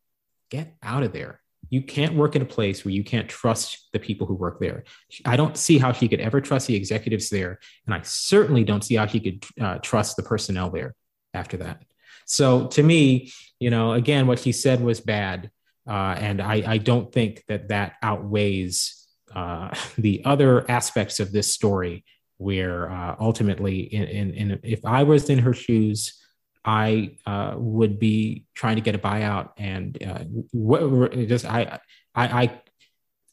[0.49, 1.41] get out of there.
[1.69, 4.85] You can't work in a place where you can't trust the people who work there.
[5.25, 8.83] I don't see how she could ever trust the executives there and i certainly don't
[8.83, 10.95] see how she could uh, trust the personnel there
[11.33, 11.83] after that.
[12.25, 15.51] So to me you know again what she said was bad
[15.87, 21.53] uh, and I, I, don't think that that outweighs uh, the other aspects of this
[21.53, 22.03] story,
[22.37, 26.21] where uh, ultimately, in, in, in, if I was in her shoes,
[26.65, 29.51] I uh, would be trying to get a buyout.
[29.57, 31.79] And uh, what, just I,
[32.13, 32.61] I, I,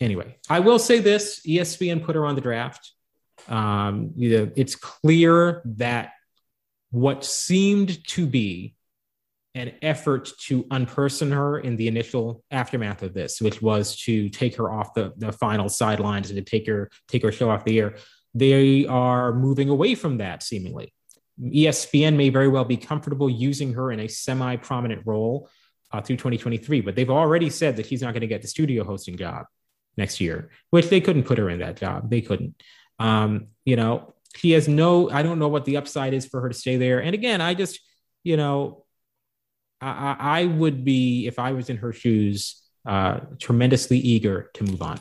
[0.00, 2.92] anyway, I will say this: ESPN put her on the draft.
[3.48, 6.12] Um, you know, it's clear that
[6.92, 8.73] what seemed to be
[9.54, 14.56] an effort to unperson her in the initial aftermath of this, which was to take
[14.56, 17.78] her off the, the final sidelines and to take her take her show off the
[17.78, 17.96] air.
[18.34, 20.92] They are moving away from that seemingly.
[21.40, 25.48] ESPN may very well be comfortable using her in a semi-prominent role
[25.92, 28.84] uh, through 2023, but they've already said that she's not going to get the studio
[28.84, 29.46] hosting job
[29.96, 32.10] next year, which they couldn't put her in that job.
[32.10, 32.60] They couldn't.
[32.98, 35.10] Um, you know, she has no.
[35.10, 37.00] I don't know what the upside is for her to stay there.
[37.00, 37.80] And again, I just,
[38.24, 38.83] you know,
[39.84, 44.82] I, I would be, if I was in her shoes, uh, tremendously eager to move
[44.82, 45.00] on.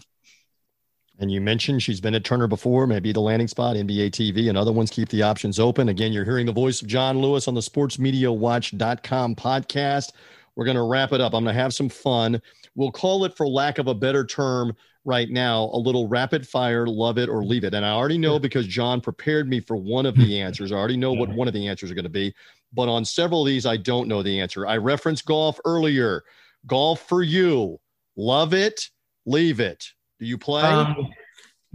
[1.19, 4.57] And you mentioned she's been at Turner before, maybe the landing spot, NBA TV, and
[4.57, 5.89] other ones keep the options open.
[5.89, 10.11] Again, you're hearing the voice of John Lewis on the sportsmediawatch.com podcast.
[10.55, 11.33] We're going to wrap it up.
[11.33, 12.41] I'm going to have some fun.
[12.75, 14.75] We'll call it, for lack of a better term,
[15.05, 17.73] right now, a little rapid fire, love it or leave it.
[17.73, 20.71] And I already know because John prepared me for one of the answers.
[20.71, 22.33] I already know what one of the answers are going to be
[22.73, 24.67] but on several of these, I don't know the answer.
[24.67, 26.23] I referenced golf earlier.
[26.65, 27.79] Golf for you.
[28.15, 28.89] Love it,
[29.25, 29.85] leave it.
[30.19, 30.63] Do you play?
[30.63, 31.09] Um,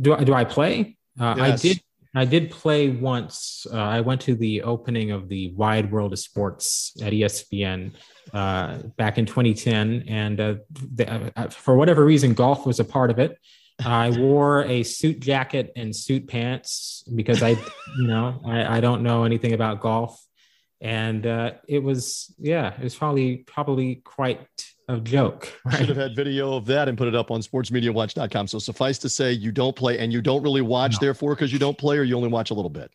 [0.01, 0.97] do, do I play?
[1.19, 1.65] Uh, yes.
[1.65, 1.83] I did.
[2.15, 3.67] I did play once.
[3.71, 7.93] Uh, I went to the opening of the Wide World of Sports at ESPN
[8.33, 13.11] uh, back in 2010, and uh, the, uh, for whatever reason, golf was a part
[13.11, 13.39] of it.
[13.85, 19.03] I wore a suit jacket and suit pants because I, you know, I, I don't
[19.03, 20.19] know anything about golf,
[20.81, 24.41] and uh, it was yeah, it was probably probably quite
[24.89, 25.53] a joke.
[25.65, 25.79] Right?
[25.79, 28.47] Should have had video of that and put it up on sportsmediawatch.com.
[28.47, 30.99] So suffice to say, you don't play and you don't really watch, no.
[31.01, 32.91] therefore, because you don't play or you only watch a little bit.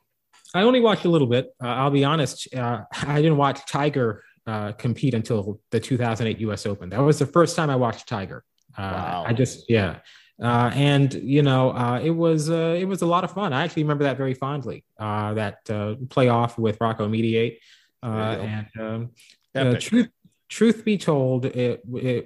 [0.55, 1.53] I only watched a little bit.
[1.63, 2.53] Uh, I'll be honest.
[2.53, 6.65] Uh, I didn't watch Tiger uh, compete until the 2008 U.S.
[6.65, 6.89] Open.
[6.89, 8.43] That was the first time I watched Tiger.
[8.77, 9.23] Uh, wow.
[9.27, 9.99] I just yeah.
[10.41, 13.53] Uh, and you know, uh, it was uh, it was a lot of fun.
[13.53, 14.83] I actually remember that very fondly.
[14.97, 17.59] Uh, that uh, playoff with Rocco Mediate,
[18.01, 19.11] uh, and
[19.55, 20.09] um, truth
[20.49, 22.25] truth be told, it, it,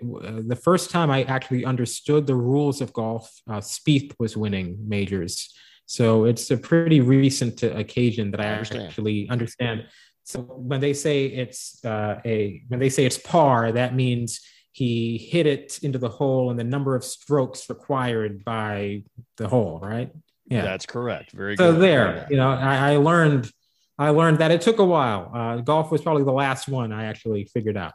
[0.49, 5.53] the first time I actually understood the rules of golf, Spieth was winning majors.
[5.85, 8.83] So it's a pretty recent occasion that I, I understand.
[8.83, 9.85] actually understand.
[10.25, 14.41] So when they say it's a when they say it's par, that means
[14.78, 19.01] he hit it into the hole and the number of strokes required by
[19.38, 20.11] the hole, right?
[20.45, 21.32] Yeah, that's correct.
[21.32, 21.78] Very so good.
[21.78, 23.51] So there, you know, I, I, learned,
[23.97, 25.32] I learned that it took a while.
[25.34, 27.93] Uh, golf was probably the last one I actually figured out.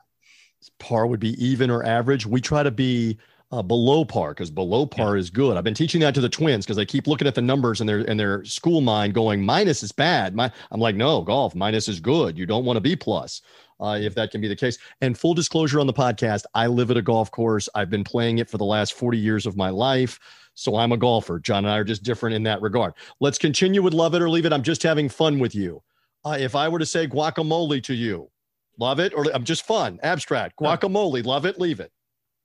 [0.81, 2.27] Par would be even or average.
[2.27, 3.17] We try to be
[3.53, 5.21] uh, below par because below par yeah.
[5.21, 5.57] is good.
[5.57, 7.87] I've been teaching that to the twins because they keep looking at the numbers in
[7.87, 10.35] their in their school mind, going minus is bad.
[10.35, 12.37] My, I'm like, no, golf minus is good.
[12.37, 13.41] You don't want to be plus
[13.81, 14.79] uh, if that can be the case.
[15.01, 17.69] And full disclosure on the podcast, I live at a golf course.
[17.75, 20.19] I've been playing it for the last 40 years of my life.
[20.55, 21.39] So I'm a golfer.
[21.41, 22.95] John and I are just different in that regard.
[23.21, 24.53] Let's continue with love it or leave it.
[24.53, 25.83] I'm just having fun with you.
[26.25, 28.31] Uh, if I were to say guacamole to you,
[28.79, 31.91] love it or I'm just fun, abstract, guacamole, love it, leave it.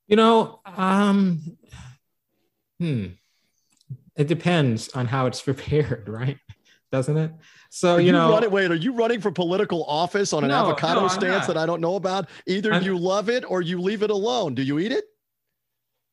[0.08, 1.58] You know, um,
[2.80, 3.08] hmm,
[4.16, 6.38] it depends on how it's prepared, right?
[6.92, 7.32] Doesn't it?
[7.70, 10.56] So are you, know, running, wait, are you running for political office on an no,
[10.56, 12.30] avocado no, stance that I don't know about?
[12.46, 14.56] Either I'm, you love it or you leave it alone.
[14.56, 15.06] Do you eat it?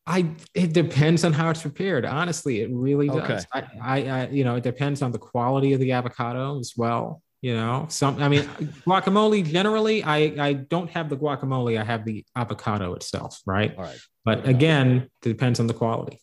[0.07, 2.05] I it depends on how it's prepared.
[2.05, 3.19] Honestly, it really does.
[3.19, 3.41] Okay.
[3.53, 7.23] I, I, I, you know, it depends on the quality of the avocado as well.
[7.41, 8.45] You know, some I mean
[8.87, 13.75] guacamole generally, I I don't have the guacamole, I have the avocado itself, right?
[13.77, 13.99] All right.
[14.25, 16.21] But again, it depends on the quality.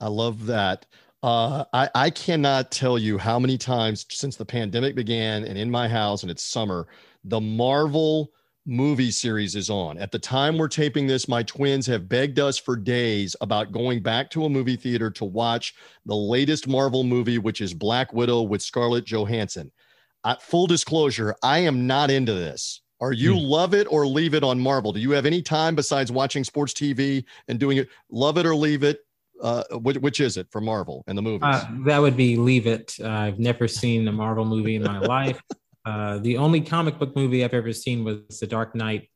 [0.00, 0.86] I love that.
[1.22, 5.70] Uh, I, I cannot tell you how many times since the pandemic began and in
[5.70, 6.88] my house and it's summer,
[7.24, 8.32] the Marvel
[8.66, 9.98] movie series is on.
[9.98, 14.02] At the time we're taping this, my twins have begged us for days about going
[14.02, 15.74] back to a movie theater to watch
[16.06, 19.70] the latest Marvel movie, which is Black Widow with Scarlett Johansson.
[20.24, 22.82] Uh, full disclosure, I am not into this.
[23.00, 23.44] Are you hmm.
[23.44, 24.92] love it or leave it on Marvel?
[24.92, 27.88] Do you have any time besides watching sports TV and doing it?
[28.10, 29.00] Love it or leave it?
[29.42, 31.42] Uh, which, which, is it for Marvel and the movies?
[31.42, 32.96] Uh, that would be Leave It.
[33.00, 35.40] Uh, I've never seen a Marvel movie in my life.
[35.84, 39.08] Uh, the only comic book movie I've ever seen was The Dark Knight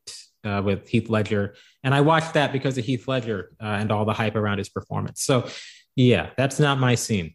[0.44, 4.04] uh, with Heath Ledger, and I watched that because of Heath Ledger uh, and all
[4.04, 5.22] the hype around his performance.
[5.22, 5.48] So,
[5.96, 7.34] yeah, that's not my scene.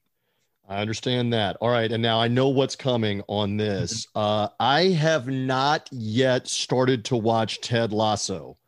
[0.67, 1.57] I understand that.
[1.61, 4.05] All right, and now I know what's coming on this.
[4.15, 4.53] Mm-hmm.
[4.59, 8.58] I have not yet started to watch Ted Lasso.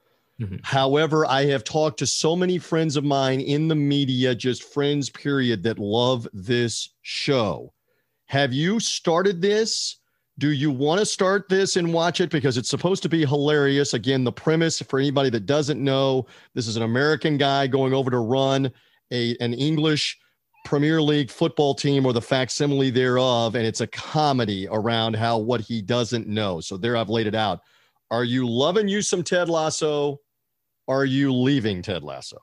[0.42, 0.58] Mm-hmm.
[0.64, 5.10] However, I have talked to so many friends of mine in the media, just friends,
[5.10, 7.74] period, that love this show.
[8.26, 9.98] Have you started this?
[10.40, 13.94] Do you want to start this and watch it because it's supposed to be hilarious?
[13.94, 16.26] Again, the premise for anybody that doesn't know,
[16.56, 18.72] this is an American guy going over to run
[19.12, 20.18] a an English
[20.66, 25.62] Premier League football team or the facsimile thereof, and it's a comedy around how what
[25.62, 26.62] he doesn't know.
[26.62, 27.60] So there, I've laid it out.
[28.10, 30.20] Are you loving you some Ted Lasso?
[30.88, 32.38] Are you leaving Ted Lasso?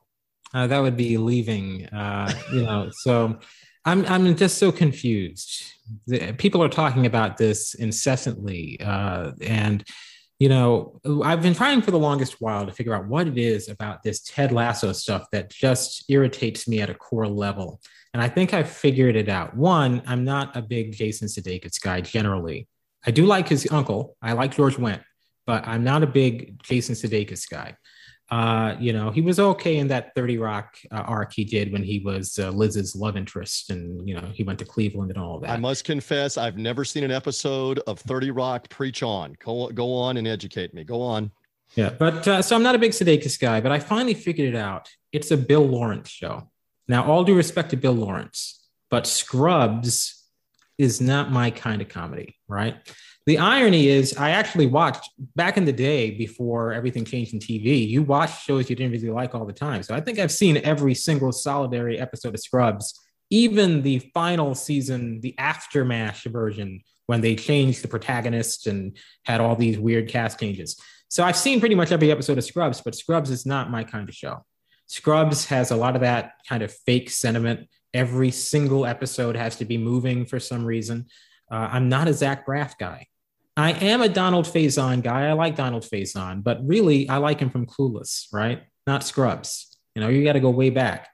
[0.55, 1.87] Uh, that would be leaving.
[1.87, 3.39] Uh, you know, so
[3.85, 5.65] I'm I'm just so confused.
[6.07, 9.85] The, people are talking about this incessantly, uh, and
[10.39, 13.69] you know, I've been trying for the longest while to figure out what it is
[13.69, 17.81] about this Ted Lasso stuff that just irritates me at a core level.
[18.15, 19.57] And I think I've figured it out.
[19.57, 22.69] One, I'm not a big Jason Sudeikis guy generally.
[23.05, 24.17] I do like his uncle.
[24.23, 25.03] I like George Wendt,
[25.47, 27.77] but I'm not a big Jason Sudeikis guy.
[28.31, 31.83] Uh, you know, he was okay in that 30 Rock uh, arc he did when
[31.83, 35.41] he was uh, Liz's love interest and, you know, he went to Cleveland and all
[35.41, 35.51] that.
[35.51, 39.35] I must confess, I've never seen an episode of 30 Rock preach on.
[39.43, 40.85] Go, go on and educate me.
[40.85, 41.31] Go on.
[41.75, 41.91] Yeah.
[41.91, 44.91] But uh, so I'm not a big Sudeikis guy, but I finally figured it out.
[45.11, 46.51] It's a Bill Lawrence show.
[46.87, 50.23] Now, all due respect to Bill Lawrence, but Scrubs
[50.77, 52.77] is not my kind of comedy, right?
[53.29, 57.87] The irony is, I actually watched back in the day before everything changed in TV.
[57.87, 59.83] You watched shows you didn't really like all the time.
[59.83, 62.99] So I think I've seen every single solitary episode of Scrubs
[63.29, 69.55] even the final season, the aftermath version, when they changed the protagonist and had all
[69.55, 70.81] these weird cast changes.
[71.09, 74.09] So I've seen pretty much every episode of Scrubs, but Scrubs is not my kind
[74.09, 74.43] of show.
[74.87, 77.69] Scrubs has a lot of that kind of fake sentiment.
[77.93, 81.09] Every single episode has to be moving for some reason.
[81.51, 83.07] Uh, I'm not a Zach Braff guy.
[83.59, 85.27] I am a Donald Faison guy.
[85.27, 88.63] I like Donald Faison, but really, I like him from Clueless, right?
[88.87, 89.77] Not Scrubs.
[89.97, 91.09] You know, you got to go way back.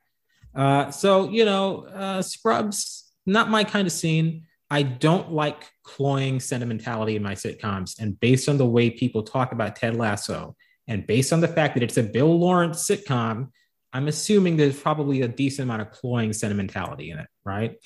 [0.54, 4.42] Uh, so, you know, uh, Scrubs, not my kind of scene.
[4.68, 7.98] I don't like cloying sentimentality in my sitcoms.
[7.98, 10.54] And based on the way people talk about Ted Lasso,
[10.86, 13.48] and based on the fact that it's a Bill Lawrence sitcom,
[13.94, 17.76] I'm assuming there's probably a decent amount of cloying sentimentality in it, right?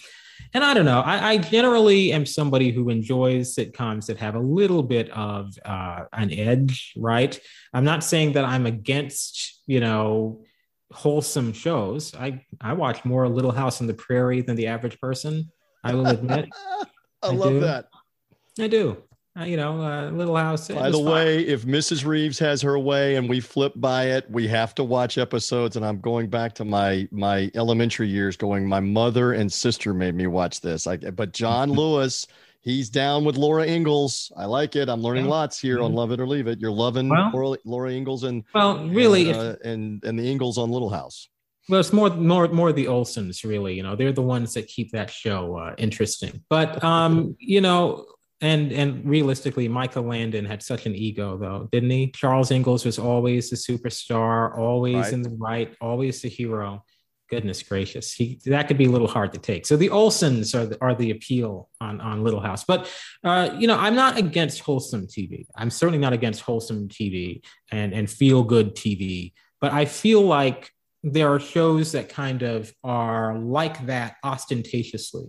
[0.55, 1.01] And I don't know.
[1.01, 6.05] I, I generally am somebody who enjoys sitcoms that have a little bit of uh,
[6.13, 7.39] an edge, right?
[7.73, 10.43] I'm not saying that I'm against, you know,
[10.93, 12.15] wholesome shows.
[12.15, 15.51] I I watch more Little House on the Prairie than the average person.
[15.85, 16.49] I will admit.
[17.23, 17.61] I, I love do.
[17.61, 17.87] that.
[18.59, 19.03] I do.
[19.39, 20.69] Uh, you know, uh, Little House.
[20.69, 22.05] By the way, if Mrs.
[22.05, 25.77] Reeves has her way and we flip by it, we have to watch episodes.
[25.77, 28.37] And I'm going back to my my elementary years.
[28.37, 30.87] Going, my mother and sister made me watch this.
[30.87, 32.27] I, but John Lewis,
[32.63, 34.33] he's down with Laura Ingalls.
[34.37, 34.89] I like it.
[34.89, 35.31] I'm learning Yeah.
[35.31, 35.97] lots here on Mhm.
[35.97, 36.59] Love It or Leave It.
[36.59, 40.29] You're loving Well- Laura, Laura Ingalls and well, really, and, if- uh, and and the
[40.29, 41.29] Ingalls on Little House.
[41.69, 43.75] Well, it's more, more, more the Olesons, really.
[43.75, 46.43] You know, they're the ones that keep that show uh, interesting.
[46.49, 48.07] But um, you know,
[48.41, 52.11] and and realistically, Michael Landon had such an ego, though, didn't he?
[52.13, 55.13] Charles Ingalls was always the superstar, always Right.
[55.13, 56.85] in the right, always the hero.
[57.31, 59.67] Goodness gracious, he that could be a little hard to take.
[59.67, 62.65] So the Olesons are the, are the appeal on on Little House.
[62.65, 62.91] But
[63.23, 65.45] uh, you know, I'm not against wholesome TV.
[65.55, 69.35] I'm certainly not against wholesome TV and and feel good TV.
[69.61, 70.71] But I feel like
[71.03, 75.29] there are shows that kind of are like that ostentatiously.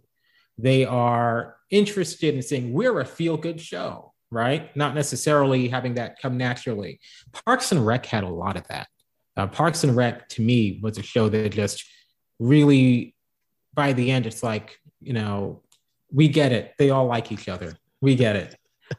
[0.61, 4.75] They are interested in saying, we're a feel good show, right?
[4.75, 6.99] Not necessarily having that come naturally.
[7.45, 8.87] Parks and Rec had a lot of that.
[9.37, 11.85] Uh, Parks and Rec, to me, was a show that just
[12.39, 13.15] really,
[13.73, 15.61] by the end, it's like, you know,
[16.11, 16.73] we get it.
[16.77, 17.77] They all like each other.
[18.01, 18.55] We get it.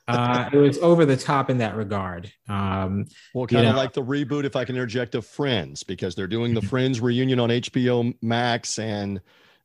[0.06, 2.32] Uh, it was over the top in that regard.
[2.48, 6.14] Um, Well, kind of know- like the reboot, if I can interject, of Friends, because
[6.14, 6.60] they're doing Mm-hmm.
[6.60, 9.20] the Friends reunion on HBO Max, and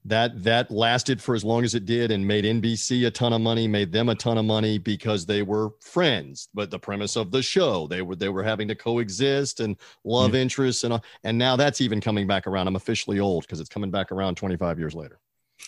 [0.07, 3.41] that that lasted for as long as it did, and made NBC a ton of
[3.41, 6.47] money, made them a ton of money because they were friends.
[6.53, 10.31] But the premise of the show, they were they were having to coexist and love
[10.31, 10.37] Mm-hmm.
[10.37, 12.67] interests, and and now that's even coming back around.
[12.67, 15.19] I'm officially old because it's coming back around 25 years later.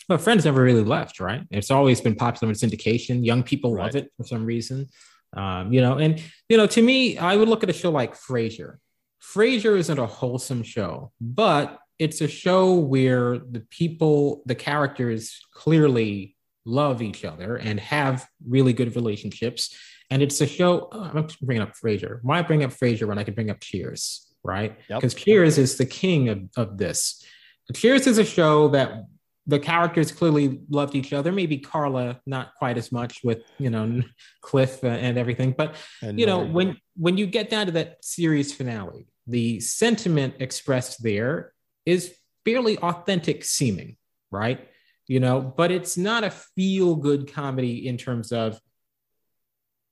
[0.07, 1.41] But Friends never really left, right?
[1.49, 3.25] It's always been popular in syndication.
[3.25, 3.95] Young people love Right.
[3.95, 4.87] it for some reason.
[5.35, 8.15] Um, you know, and you know, to me, I would look at a show like
[8.15, 8.77] Frasier.
[9.21, 16.35] Frasier isn't a wholesome show, but it's a show where the people, the characters clearly
[16.65, 19.75] love each other and have really good relationships.
[20.09, 20.89] And it's a show.
[20.91, 22.19] oh, I'm bringing up Frasier.
[22.21, 24.77] Why bring up Frasier when I could bring up Cheers, right?
[24.89, 25.01] Yep.
[25.01, 27.25] Because Cheers is the king of, of this.
[27.73, 29.05] Cheers is a show that
[29.45, 31.31] the characters clearly loved each other.
[31.31, 34.01] Maybe Carla not quite as much with you know
[34.41, 38.53] Cliff and everything, but And you know when when you get down to that series
[38.53, 41.53] finale, the sentiment expressed there
[41.87, 42.13] is
[42.43, 43.95] fairly authentic seeming,
[44.29, 44.67] right?
[45.07, 48.59] You know, but it's not a feel good comedy in terms of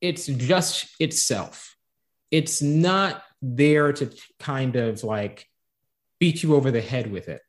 [0.01, 1.77] it's just itself.
[2.31, 5.47] It's not there to kind of like
[6.19, 7.41] beat you over the head with it.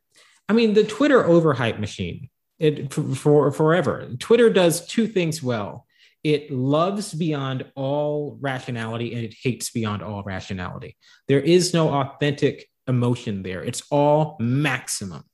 [0.49, 2.31] I mean, the Twitter overhype machine,
[2.61, 4.09] it for, for forever.
[4.21, 5.87] Twitter does two things well.
[6.23, 10.97] It loves beyond all rationality and it hates beyond all rationality.
[11.27, 13.63] There is no authentic emotion there.
[13.63, 15.25] It's all maximum.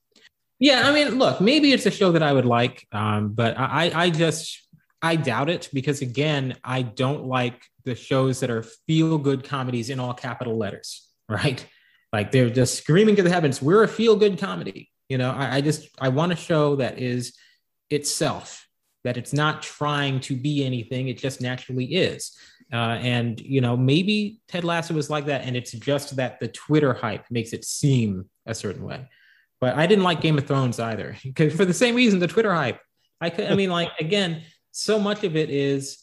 [0.58, 3.90] Yeah, I mean, look, maybe it's a show that I would like, um, but I,
[3.94, 4.62] I just
[5.02, 9.90] I doubt it because again, I don't like the shows that are feel good comedies
[9.90, 11.66] in all capital letters, right?
[12.12, 14.90] Like they're just screaming to the heavens, we're a feel good comedy.
[15.08, 17.36] You know, I, I just I want a show that is
[17.90, 18.66] itself,
[19.02, 22.36] that it's not trying to be anything, it just naturally is.
[22.72, 26.48] Uh, and you know, maybe Ted Lasso was like that, and it's just that the
[26.48, 29.08] Twitter hype makes it seem a certain way.
[29.60, 32.54] But I didn't like Game of Thrones either, because for the same reason, the Twitter
[32.54, 32.80] hype.
[33.20, 35.98] I could, I mean, like again, so much of it is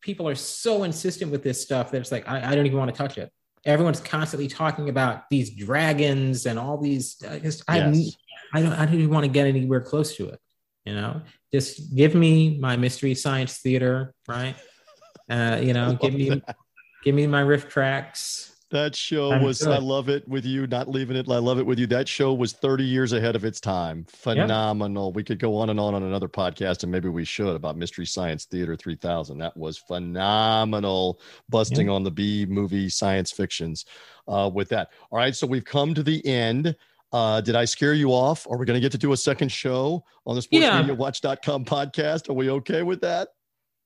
[0.00, 2.94] people are so insistent with this stuff that it's like I, I don't even want
[2.94, 3.32] to touch it.
[3.64, 7.22] Everyone's constantly talking about these dragons and all these.
[7.28, 8.16] I just, I, Yes.
[8.52, 10.38] I don't, I don't even want to get anywhere close to it.
[10.84, 14.56] You know, just give me my mystery science theater, right?
[15.32, 16.42] Uh, you know, give me,
[17.02, 18.50] give me my RiffTrax.
[18.70, 19.68] That show I'm was, good.
[19.68, 21.28] I love it with you, not leaving it.
[21.28, 21.86] I love it with you.
[21.86, 24.06] That show was 30 years ahead of its time.
[24.08, 25.12] Phenomenal.
[25.12, 28.06] We could go on and on on another podcast, and maybe we should about Mystery
[28.06, 29.36] Science Theater 3000.
[29.36, 31.20] That was phenomenal,
[31.50, 33.84] busting on the B movie science fictions
[34.26, 34.88] uh, with that.
[35.10, 35.36] All right.
[35.36, 36.74] So we've come to the end.
[37.12, 38.46] Uh, did I scare you off?
[38.50, 40.82] Are we going to get to do a second show on the Yeah.
[40.82, 42.30] sportsmediawatch.com podcast?
[42.30, 43.28] Are we okay with that?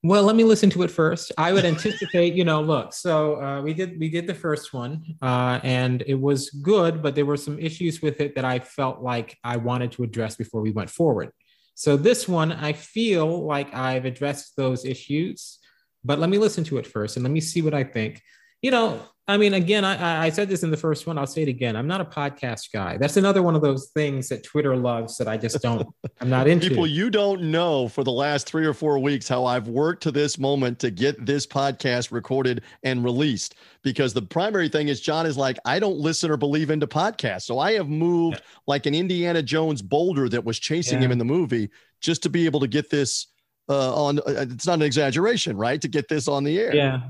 [0.02, 1.32] Well, let me listen to it first.
[1.36, 2.92] I would anticipate, you know, look.
[2.92, 7.14] So uh, we did we did the first one, uh, and it was good, but
[7.14, 10.60] there were some issues with it that I felt like I wanted to address before
[10.60, 11.30] we went forward.
[11.74, 15.58] So this one, I feel like I've addressed those issues,
[16.04, 18.22] but let me listen to it first and let me see what I think.
[18.62, 21.18] You know, I mean, again, I, I- said this in the first one.
[21.18, 21.74] I'll say it again.
[21.74, 22.96] I'm not a podcast guy.
[22.96, 25.88] That's another one of those things that Twitter loves that I just don't.
[26.20, 26.68] I'm not into.
[26.68, 30.12] People, you don't know for the last three or four weeks how I've worked to
[30.12, 33.56] this moment to get this podcast recorded and released.
[33.82, 37.42] Because the primary thing is, John is like, I don't listen or believe into podcasts.
[37.42, 41.24] So I have moved like an Indiana Jones boulder that was chasing him in the
[41.24, 41.70] movie
[42.00, 43.28] just to be able to get this
[43.68, 44.18] uh, on.
[44.20, 45.80] Uh, it's not an exaggeration, right?
[45.80, 46.74] To get this on the air.
[46.74, 47.00] Yeah.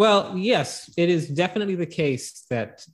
[0.00, 2.86] Well, yes, it is definitely the case that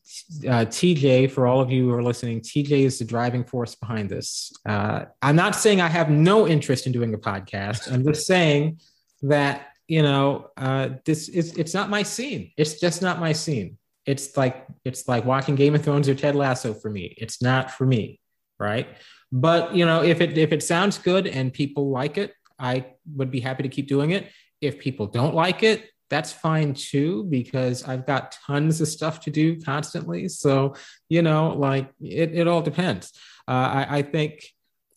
[0.45, 4.11] uh, TJ, for all of you who are listening, TJ is the driving force behind
[4.11, 4.53] this.
[4.69, 7.93] Uh, I'm not saying I have no interest in doing a podcast.
[7.93, 8.81] I'm just saying
[9.23, 12.51] that you know uh, this is it's not my scene.
[12.57, 13.79] It's just not my scene.
[14.05, 17.15] It's like it's like watching Game of Thrones or Ted Lasso for me.
[17.19, 18.19] It's not for me,
[18.59, 18.89] right?
[19.31, 23.31] But you know, if it if it sounds good and people like it, I would
[23.31, 24.27] be happy to keep doing it.
[24.61, 29.31] If people don't like it, that's fine too because I've got tons of stuff to
[29.31, 30.29] do constantly.
[30.29, 30.75] So,
[31.09, 33.13] you know, like it, it all depends.
[33.49, 34.45] Uh, I, I think,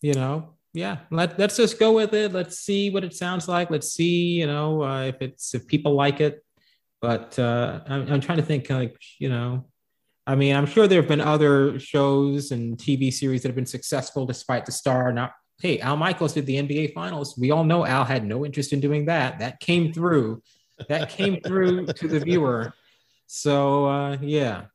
[0.01, 2.32] you know, yeah, let, let's just go with it.
[2.32, 3.72] Let's see what it sounds like.
[3.72, 6.43] Let's see, you know, uh, if it's, if people like it.
[7.01, 9.66] But uh, I'm, I'm trying to think like, you know,
[10.28, 13.66] I mean, I'm sure there have been other shows and TV series that have been
[13.66, 15.34] successful despite the star not.
[15.60, 17.36] Hey, Al Michaels did the NBA Finals.
[17.38, 19.39] We all know Al had no interest in doing that.
[19.39, 20.41] That came through.
[20.88, 22.74] That came through to the viewer.
[23.28, 24.66] So uh, yeah,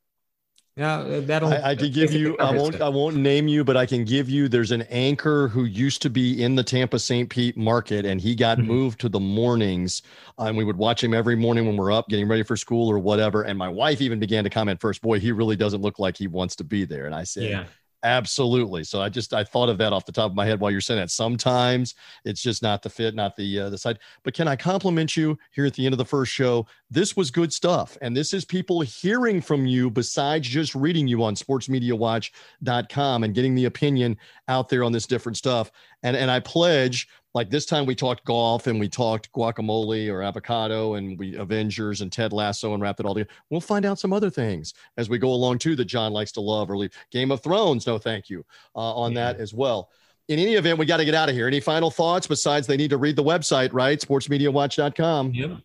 [0.77, 1.53] yeah, that'll.
[1.53, 2.37] I, I can give you.
[2.39, 2.81] I won't.
[2.81, 4.49] I won't name you, but I can give you.
[4.49, 7.29] There's an anchor who used to be in the Tampa St.
[7.29, 8.67] Pete market, and he got Mhm.
[8.67, 10.03] moved to the mornings.
[10.39, 12.89] uh, And we would watch him every morning when we're up, getting ready for school
[12.91, 13.43] or whatever.
[13.43, 16.27] And my wife even began to comment first, "Boy, he really doesn't look like he
[16.27, 17.65] wants to be there." And I said, Yeah,
[18.05, 18.85] Absolutely.
[18.85, 20.83] So I just I thought of that off the top of my head while you're
[20.83, 21.11] saying that.
[21.11, 21.95] Sometimes
[22.27, 23.99] it's just not the fit, not the uh, the side.
[24.23, 26.67] But can I compliment you here at the end of the first show?
[26.91, 31.25] This was good stuff, and this is people hearing from you besides just reading you
[31.25, 35.73] on SportsMediaWatch.com and getting the opinion out there on this different stuff.
[36.03, 37.09] And and I pledge.
[37.35, 42.01] Like this time we talked golf and we talked guacamole or avocado and we Avengers
[42.01, 43.31] and Ted Lasso and wrapped it all together.
[43.51, 46.41] We'll find out some other things as we go along too that John likes to
[46.41, 46.93] love or leave.
[47.11, 48.45] Game of Thrones, no thank you
[48.77, 49.33] uh, on Yeah.
[49.33, 49.91] that as well.
[50.29, 51.47] In any event, we got to get out of here.
[51.47, 54.01] Any final thoughts besides they need to read the website, right?
[54.01, 55.35] Sportsmediawatch.com.
[55.35, 55.57] yeah.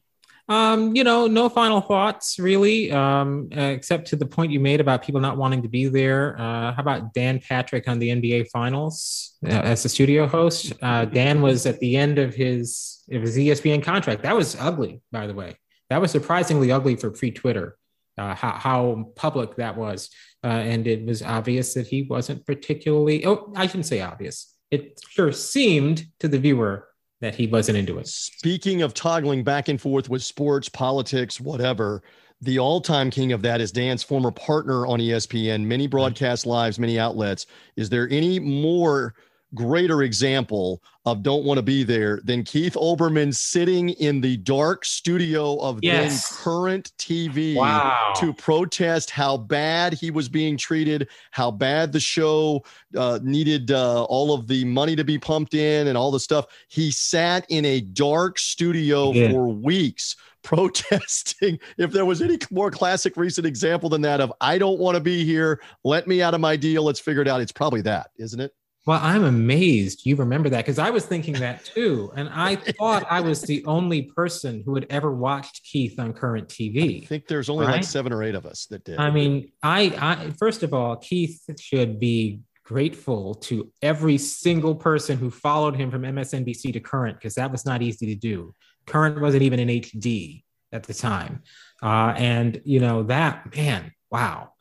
[0.50, 5.04] Um, you know, no final thoughts really, um, except to the point you made about
[5.04, 6.36] people not wanting to be there.
[6.42, 10.74] Uh, how about Dan Patrick on the NBA Finals uh, as the studio host?
[10.82, 14.24] Uh, Dan was at the end of his of his ESPN contract.
[14.24, 15.56] That was ugly, by the way.
[15.92, 17.76] That was surprisingly ugly for pre-Twitter.
[18.18, 20.10] Uh, how, how public that was,
[20.44, 23.26] uh, and it was obvious that he wasn't particularly.
[23.26, 24.54] Oh, I shouldn't say obvious.
[24.72, 26.89] It sure seemed to the viewer
[27.22, 28.08] that he wasn't into it.
[28.08, 32.02] Speaking of toggling back and forth with sports, politics, whatever,
[32.42, 36.80] the all time king of that is Dan's former partner on ESPN, many broadcast lives,
[36.80, 37.46] many outlets.
[37.76, 39.14] Is there any more
[39.56, 44.86] greater example of don't want to be there than Keith Olbermann sitting in the dark
[44.86, 46.30] studio of Yes.
[46.30, 48.14] then current TV Wow.
[48.18, 52.64] to protest how bad he was being treated, how bad the show
[52.96, 56.46] uh, needed uh, all of the money to be pumped in and all the stuff.
[56.68, 59.32] He sat in a dark studio did.
[59.32, 61.60] for weeks protesting.
[61.78, 65.02] if there was any more classic recent example than that of I don't want to
[65.02, 67.42] be here, let me out of my deal, let's figure it out.
[67.42, 68.54] It's probably that, isn't it?
[68.90, 72.12] Well, I'm amazed you remember that because I was thinking that too.
[72.16, 76.48] And I thought I was the only person who had ever watched Keith on current
[76.48, 77.04] TV.
[77.04, 78.98] I think there's only like seven or eight of us that did.
[78.98, 85.20] I mean, I, I first of all, Keith should be grateful to every single person
[85.20, 88.56] who followed him from MSNBC to current because that was not easy to do.
[88.88, 91.44] Current wasn't even in HD at the time.
[91.84, 94.54] Uh, and, you know, that, man, wow,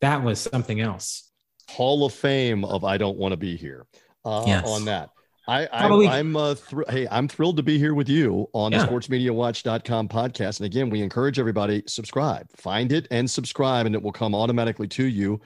[0.00, 1.31] that was something else.
[1.68, 3.86] Hall of Fame of I don't want to be here
[4.24, 4.66] uh, Yes.
[4.66, 5.10] on that.
[5.48, 8.84] I, I, I'm uh, thr- hey, I'm thrilled to be here with you on Yeah.
[8.86, 10.58] the sportsmediawatch.com podcast.
[10.60, 14.86] And again, we encourage everybody subscribe, find it and subscribe, and it will come automatically
[14.88, 15.40] to you.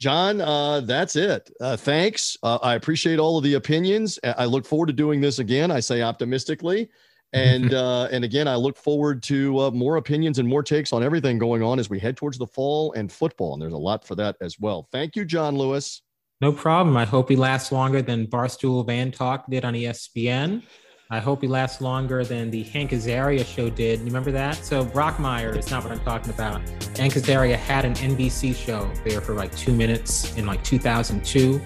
[0.00, 1.48] John, uh, that's it.
[1.60, 2.36] Uh, thanks.
[2.42, 4.18] Uh, I appreciate all of the opinions.
[4.24, 5.70] I I look forward to doing this again.
[5.70, 6.90] I say optimistically.
[7.32, 11.02] And uh, and again, I look forward to uh, more opinions and more takes on
[11.02, 13.54] everything going on as we head towards the fall and football.
[13.54, 14.88] And there's a lot for that as well.
[14.92, 16.02] Thank you, John Lewis.
[16.40, 16.96] No problem.
[16.96, 20.62] I hope he lasts longer than Barstool Van Talk did on ESPN.
[21.08, 24.00] I hope he lasts longer than the Hank Azaria show did.
[24.00, 24.56] You remember that?
[24.56, 26.60] So Brockmire is not what I'm talking about.
[26.98, 31.60] Hank Azaria had an NBC show there for like two minutes in like 2002.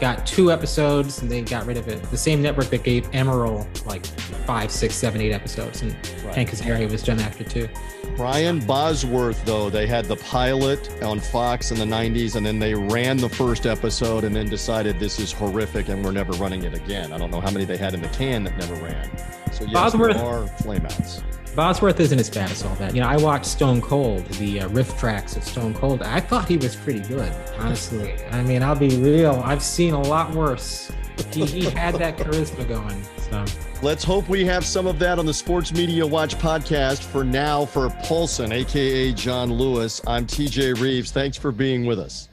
[0.00, 2.00] Got two episodes and they got rid of it.
[2.10, 4.06] The same network that gave Emeril like
[4.46, 5.92] five, six, seven, eight episodes, and
[6.32, 7.68] Hank Azaria was done after two.
[8.16, 12.74] Brian Bosworth, though, they had the pilot on Fox in the 90s, and then they
[12.74, 16.72] ran the first episode and then decided this is horrific and we're never running it
[16.72, 17.12] again.
[17.12, 19.10] I don't know how many they had in the can that never ran.
[19.52, 21.22] So, yes, Bosworth- there are flameouts.
[21.54, 22.94] Bosworth isn't as bad as all that.
[22.94, 26.02] You know, I watched Stone Cold, the uh, RiffTrax of Stone Cold.
[26.02, 28.14] I thought he was pretty good, honestly.
[28.30, 29.42] I mean, I'll be real.
[29.44, 30.92] I've seen a lot worse.
[31.32, 33.02] He, he had that charisma going.
[33.30, 33.44] So
[33.82, 37.02] Let's hope we have some of that on the Sports Media Watch podcast.
[37.02, 41.12] For now, for Paulsen, aka John Lewis, I'm TJ Reeves.
[41.12, 42.28] Thanks for being with us.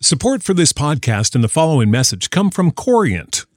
[0.00, 3.47] Support for this podcast and the following message come from Corient.